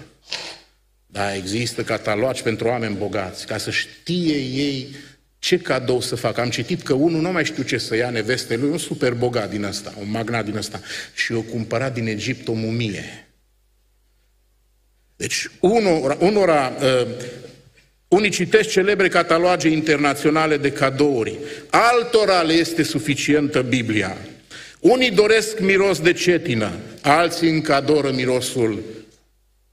Da, 1.08 1.36
există 1.36 1.84
catalogi 1.84 2.42
pentru 2.42 2.68
oameni 2.68 2.96
bogați, 2.96 3.46
ca 3.46 3.58
să 3.58 3.72
știe 3.72 4.36
ei 4.36 4.96
ce 5.40 5.58
cadou 5.58 6.02
să 6.02 6.16
facă. 6.16 6.42
Am 6.42 6.50
citit 6.50 6.82
că 6.82 6.94
unul 6.94 7.22
nu 7.22 7.32
mai 7.32 7.46
știu 7.46 7.64
ce 7.64 7.78
să 7.78 7.96
ia 7.96 8.10
neveste 8.10 8.56
lui, 8.56 8.70
un 8.70 8.78
super 8.78 9.14
bogat 9.14 9.50
din 9.50 9.64
ăsta, 9.64 9.94
un 10.00 10.12
magnat 10.12 10.46
din 10.46 10.56
ăsta, 10.56 10.82
și 11.14 11.34
o 11.34 11.42
cumpărat 11.42 11.94
din 11.94 12.08
Egipt 12.08 12.48
o 12.48 12.54
mumie. 12.54 13.31
Deci 15.22 15.50
unora, 15.60 16.18
unora 16.20 16.78
uh, 16.82 17.08
unii 18.08 18.30
citesc 18.30 18.70
celebre 18.70 19.08
cataloage 19.08 19.68
internaționale 19.68 20.58
de 20.58 20.72
cadouri, 20.72 21.38
altora 21.70 22.42
le 22.42 22.54
este 22.54 22.84
suficientă 22.84 23.62
Biblia. 23.62 24.18
Unii 24.80 25.12
doresc 25.12 25.60
miros 25.60 26.00
de 26.00 26.14
cetină, 26.14 26.72
alții 27.02 27.50
încă 27.50 27.74
adoră 27.74 28.12
mirosul 28.12 28.82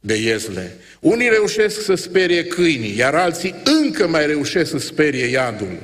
de 0.01 0.15
iezle. 0.15 0.77
Unii 1.01 1.29
reușesc 1.29 1.85
să 1.85 1.95
sperie 1.95 2.45
câinii, 2.45 2.97
iar 2.97 3.15
alții 3.15 3.55
încă 3.65 4.09
mai 4.09 4.27
reușesc 4.27 4.71
să 4.71 4.79
sperie 4.79 5.27
iadul. 5.27 5.79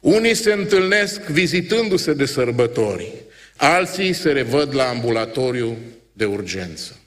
Unii 0.00 0.34
se 0.34 0.52
întâlnesc 0.52 1.20
vizitându-se 1.20 2.12
de 2.12 2.24
sărbători, 2.24 3.12
alții 3.56 4.12
se 4.12 4.32
revăd 4.32 4.74
la 4.74 4.88
ambulatoriu 4.88 5.76
de 6.12 6.24
urgență. 6.24 6.99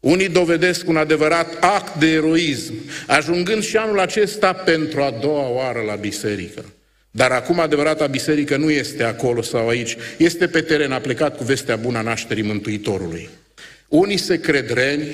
Unii 0.00 0.28
dovedesc 0.28 0.88
un 0.88 0.96
adevărat 0.96 1.56
act 1.60 1.98
de 1.98 2.06
eroism, 2.06 2.74
ajungând 3.06 3.62
și 3.62 3.76
anul 3.76 4.00
acesta 4.00 4.52
pentru 4.52 5.02
a 5.02 5.10
doua 5.10 5.48
oară 5.48 5.80
la 5.80 5.94
biserică. 5.94 6.64
Dar 7.10 7.30
acum 7.30 7.60
adevărata 7.60 8.06
biserică 8.06 8.56
nu 8.56 8.70
este 8.70 9.02
acolo 9.02 9.42
sau 9.42 9.68
aici, 9.68 9.96
este 10.16 10.48
pe 10.48 10.60
teren, 10.60 10.92
a 10.92 10.98
plecat 10.98 11.36
cu 11.36 11.44
vestea 11.44 11.76
bună 11.76 11.98
a 11.98 12.02
nașterii 12.02 12.42
Mântuitorului. 12.42 13.28
Unii 13.88 14.16
se 14.16 14.40
cred 14.40 14.70
reni, 14.70 15.06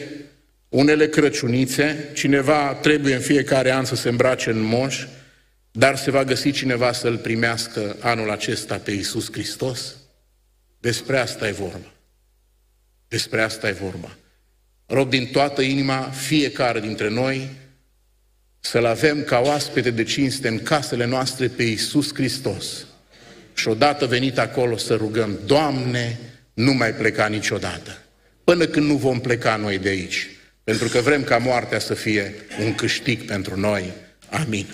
unele 0.69 1.09
crăciunițe, 1.09 2.11
cineva 2.13 2.75
trebuie 2.75 3.15
în 3.15 3.21
fiecare 3.21 3.73
an 3.73 3.85
să 3.85 3.95
se 3.95 4.09
îmbrace 4.09 4.51
în 4.51 4.61
moș, 4.61 5.07
dar 5.71 5.97
se 5.97 6.11
va 6.11 6.25
găsi 6.25 6.51
cineva 6.51 6.93
să-L 6.93 7.17
primească 7.17 7.97
anul 8.01 8.31
acesta 8.31 8.77
pe 8.77 8.91
Iisus 8.91 9.33
Hristos? 9.33 9.97
Despre 10.81 11.19
asta 11.19 11.49
e 11.49 11.53
vorba. 11.53 11.93
Despre 13.09 13.43
asta 13.43 13.69
e 13.69 13.73
vorba. 13.73 14.17
Rog 14.87 15.09
din 15.09 15.27
toată 15.27 15.63
inima 15.63 16.01
fiecare 16.01 16.81
dintre 16.81 17.09
noi 17.09 17.49
să-L 18.61 18.85
avem 18.85 19.23
ca 19.23 19.39
oaspete 19.39 19.91
de 19.91 20.03
cinste 20.03 20.49
în 20.49 20.63
casele 20.63 21.05
noastre 21.05 21.49
pe 21.49 21.63
Iisus 21.63 22.15
Hristos. 22.15 22.87
Și 23.55 23.69
odată 23.69 24.07
venit 24.07 24.39
acolo 24.39 24.77
să 24.77 24.95
rugăm, 24.95 25.39
Doamne, 25.47 26.19
nu 26.55 26.73
mai 26.73 26.95
pleca 26.95 27.27
niciodată, 27.27 27.99
până 28.45 28.67
când 28.67 28.87
nu 28.87 28.97
vom 28.97 29.21
pleca 29.21 29.57
noi 29.57 29.79
de 29.79 29.89
aici, 29.89 30.29
pentru 30.65 30.89
că 30.89 31.01
vrem 31.01 31.25
ca 31.25 31.39
moartea 31.39 31.79
să 31.79 31.95
fie 31.95 32.35
un 32.65 32.75
câștig 32.75 33.25
pentru 33.25 33.61
noi. 33.61 33.93
Amin. 34.31 34.67